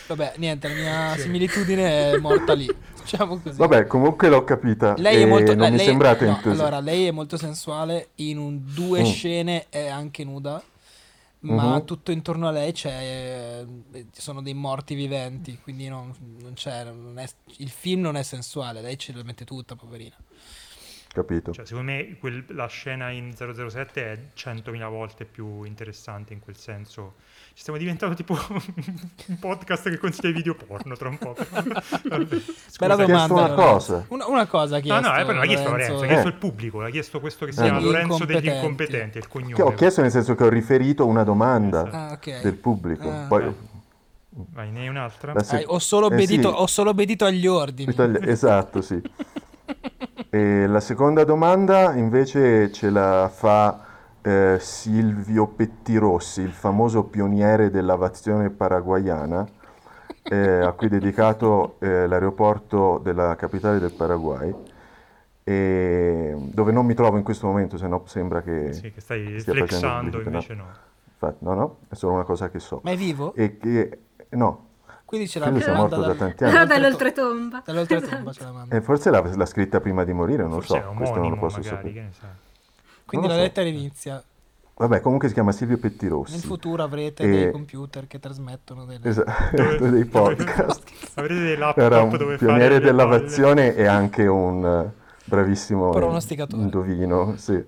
[0.06, 2.66] Vabbè, niente, la mia similitudine è morta lì.
[3.02, 3.56] Diciamo così.
[3.56, 6.78] Vabbè, comunque l'ho capita Lei e è molto, non eh, mi lei- sembrate no, allora,
[6.80, 9.04] lei è molto sensuale, in un- due Mm.
[9.04, 10.62] scene è anche nuda,
[11.40, 11.84] ma Mhm.
[11.84, 16.84] tutto intorno a lei c'è, eh, ci sono dei morti viventi, quindi non, non c'è,
[16.84, 17.28] non è-
[17.58, 20.16] il film non è sensuale, lei ce la mette tutta, poverina.
[21.12, 21.52] Capito.
[21.52, 26.56] Cioè, secondo me quel- la scena in 007 è 100.000 volte più interessante in quel
[26.56, 27.16] senso.
[27.58, 28.34] Ci stiamo diventando tipo
[29.26, 31.34] un podcast che consiglia i video porno tra un po'.
[32.06, 32.92] Bella scusa.
[32.92, 33.34] Ho chiesto domanda.
[33.34, 34.04] una cosa.
[34.10, 35.08] Una, una cosa ha No, chiesto.
[35.08, 36.06] no, eh, poi non l'ha chiesto Lorenzo, Eh.
[36.06, 39.18] chiesto il pubblico, l'ha chiesto questo che si chiama Degli Lorenzo degli incompetenti.
[39.18, 39.54] il cognome.
[39.54, 41.96] Che ho chiesto nel senso che ho riferito una domanda Esatto.
[41.96, 42.42] Ah, ok.
[42.42, 43.10] del pubblico.
[43.10, 43.24] Ah.
[43.26, 43.54] Poi,
[44.30, 45.36] Vai, ne hai un'altra?
[45.42, 46.54] se- Ah, ho, solo eh, obbedito, sì.
[46.60, 47.92] ho solo obbedito agli ordini.
[48.22, 49.02] Esatto, sì.
[50.30, 53.80] E la seconda domanda invece ce la fa
[54.22, 59.46] eh, Silvio Pettirossi, il famoso pioniere dell'aviazione paraguayana,
[60.22, 64.54] eh, a cui è dedicato eh, l'aeroporto della capitale del Paraguay,
[65.44, 68.72] e- dove non mi trovo in questo momento, se no sembra che...
[68.72, 70.66] Sì, che stai flexando, invece no.
[71.20, 72.80] Infatti, no, no, è solo una cosa che so.
[72.84, 73.34] Ma è vivo?
[73.34, 73.98] E che,
[74.30, 74.66] no,
[75.04, 76.52] Quindi ce l'ha Quindi manda morto da tanti anni.
[76.52, 77.62] Però dall'oltretomba.
[77.64, 78.76] Dall'oltretomba ce la manda.
[78.76, 81.58] E forse l'ha, l'ha scritta prima di morire, non lo so, questo non lo posso
[81.58, 82.10] magari, sapere.
[83.08, 83.40] Quindi la so.
[83.40, 84.22] lettera inizia.
[84.76, 86.38] Vabbè, comunque si chiama Silvio Nel Pettirossi.
[86.46, 89.08] futuro avrete E- dei computer che trasmettono delle...
[89.08, 90.82] Esatto, Dove- dei podcast.
[91.14, 93.20] Avrete dei laptop Era un dove pioniere fare le della balle.
[93.22, 94.92] vazione e anche un eh,
[95.24, 96.62] bravissimo Pronosticatore.
[96.62, 97.64] indovino, sì.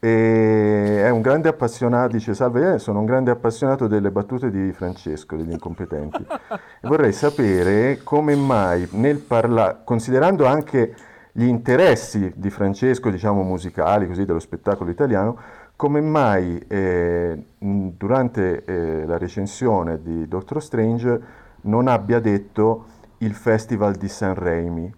[0.00, 4.70] E è un grande appassionato, dice Salve, eh, sono un grande appassionato delle battute di
[4.72, 6.24] Francesco, degli incompetenti.
[6.80, 10.94] E vorrei sapere come mai nel parlare, considerando anche
[11.38, 15.38] gli interessi di Francesco, diciamo musicali, così, dello spettacolo italiano,
[15.76, 21.20] come mai eh, durante eh, la recensione di Doctor Strange
[21.60, 22.86] non abbia detto
[23.18, 24.92] il Festival di San Remi,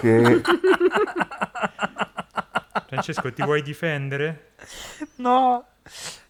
[0.00, 0.40] che
[2.86, 4.52] Francesco, ti vuoi difendere?
[5.16, 5.62] No,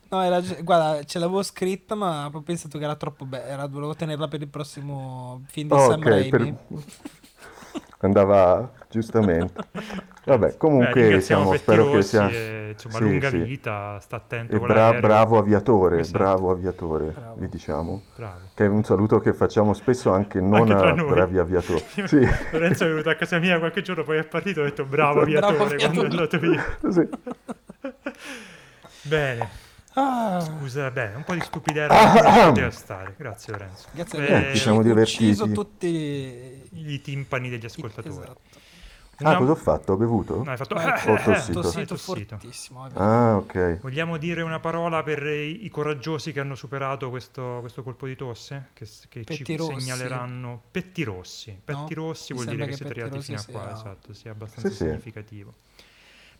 [0.08, 3.68] no, era, guarda, ce l'avevo scritta, ma ho pensato che era troppo bella.
[3.68, 6.30] Volevo tenerla per il prossimo film di Oh, Sam ok, Raimi.
[6.30, 6.54] per-
[8.00, 9.52] andava giustamente.
[10.24, 12.28] Vabbè, Beh, comunque ringraziamo siamo, spero che sia...
[12.28, 13.38] e, insomma, sì, lunga sì.
[13.38, 16.18] vita, sta attento E bra- bravo aviatore, Esatto.
[16.18, 17.34] bravo aviatore, Bravo.
[17.38, 18.02] vi diciamo.
[18.14, 18.38] Bravo.
[18.54, 21.82] Che è un saluto che facciamo spesso anche non Anche a bravi aviatori.
[22.08, 24.84] Sì, Lorenzo è venuto a casa mia qualche giorno, poi è partito e ho detto
[24.84, 26.64] bravo Bravo aviatore quando è andato via.
[26.90, 27.08] sì.
[29.02, 29.66] Bene,
[30.00, 33.14] Ah, scusa, bene, un po' di stupidera non poteva stare.
[33.16, 33.88] Grazie Lorenzo.
[33.90, 35.50] grazie Eh, a ci siamo Ho ucciso divertiti.
[35.50, 35.52] I
[36.70, 38.14] tutti timpani degli ascoltatori.
[38.14, 38.40] Esatto.
[39.20, 39.92] Ah, Una- cosa ho fatto?
[39.92, 40.42] Ho bevuto?
[40.44, 40.74] No, hai fatto...
[40.76, 41.60] Ma- Ho tossito.
[41.60, 42.38] tossito tossito.
[42.94, 43.80] Ah, ok.
[43.80, 48.14] Vogliamo dire una parola per i, i coraggiosi che hanno superato questo, questo colpo di
[48.14, 48.68] tosse?
[48.74, 49.80] Che, che ci rossi.
[49.80, 50.62] segnaleranno.
[50.70, 51.58] Petti rossi.
[51.64, 52.02] Petti No?
[52.06, 54.74] rossi Mi vuol dire che che siete arrivati fino a qua, esatto, sia abbastanza Sì,
[54.76, 54.84] sì.
[54.84, 55.54] significativo.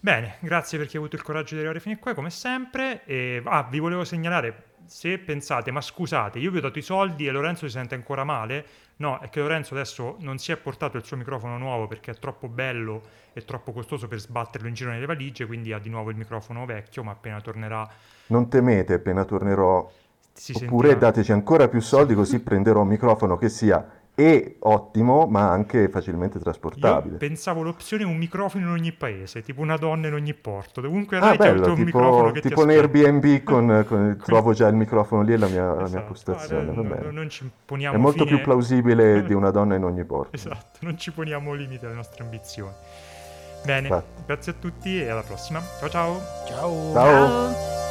[0.01, 3.05] Bene, grazie per chi ha avuto il coraggio di arrivare fino a qua, come sempre.
[3.05, 7.27] E, ah, vi volevo segnalare, se pensate, ma scusate, io vi ho dato i soldi
[7.27, 8.65] e Lorenzo si sente ancora male.
[9.01, 12.15] No, è che Lorenzo adesso non si è portato il suo microfono nuovo perché è
[12.15, 13.03] troppo bello
[13.33, 16.67] e troppo costoso per sbatterlo in giro nelle valigie, quindi ha di nuovo il microfono
[16.67, 17.89] vecchio, ma appena tornerà
[18.27, 19.89] Non temete, appena tornerò,
[20.33, 21.11] si oppure sentirà.
[21.11, 26.39] dateci ancora più soldi così prenderò un microfono che sia e ottimo, ma anche facilmente
[26.39, 27.19] Io trasportabile.
[27.19, 30.81] pensavo l'opzione un microfono in ogni paese, tipo una donna in ogni porto.
[30.81, 32.99] Dovunque Ah, andrai c'è il bello, tuo microfono tipo, che tipo ti in aspetta.
[33.07, 36.05] Airbnb con, con- trovo già il microfono lì e la mia, la mia Esatto.
[36.07, 36.71] postazione.
[36.71, 40.05] Ah, no, non ci poniamo È molto fine- più plausibile di una donna in ogni
[40.05, 40.35] porto.
[40.35, 42.73] Esatto, non ci poniamo limite alle nostre ambizioni.
[43.65, 44.23] Bene, Infatti.
[44.27, 45.61] grazie a tutti e alla prossima.
[45.79, 46.21] Ciao ciao.
[46.47, 46.93] Ciao.
[46.93, 46.93] Ciao.
[46.93, 47.88] Ciao.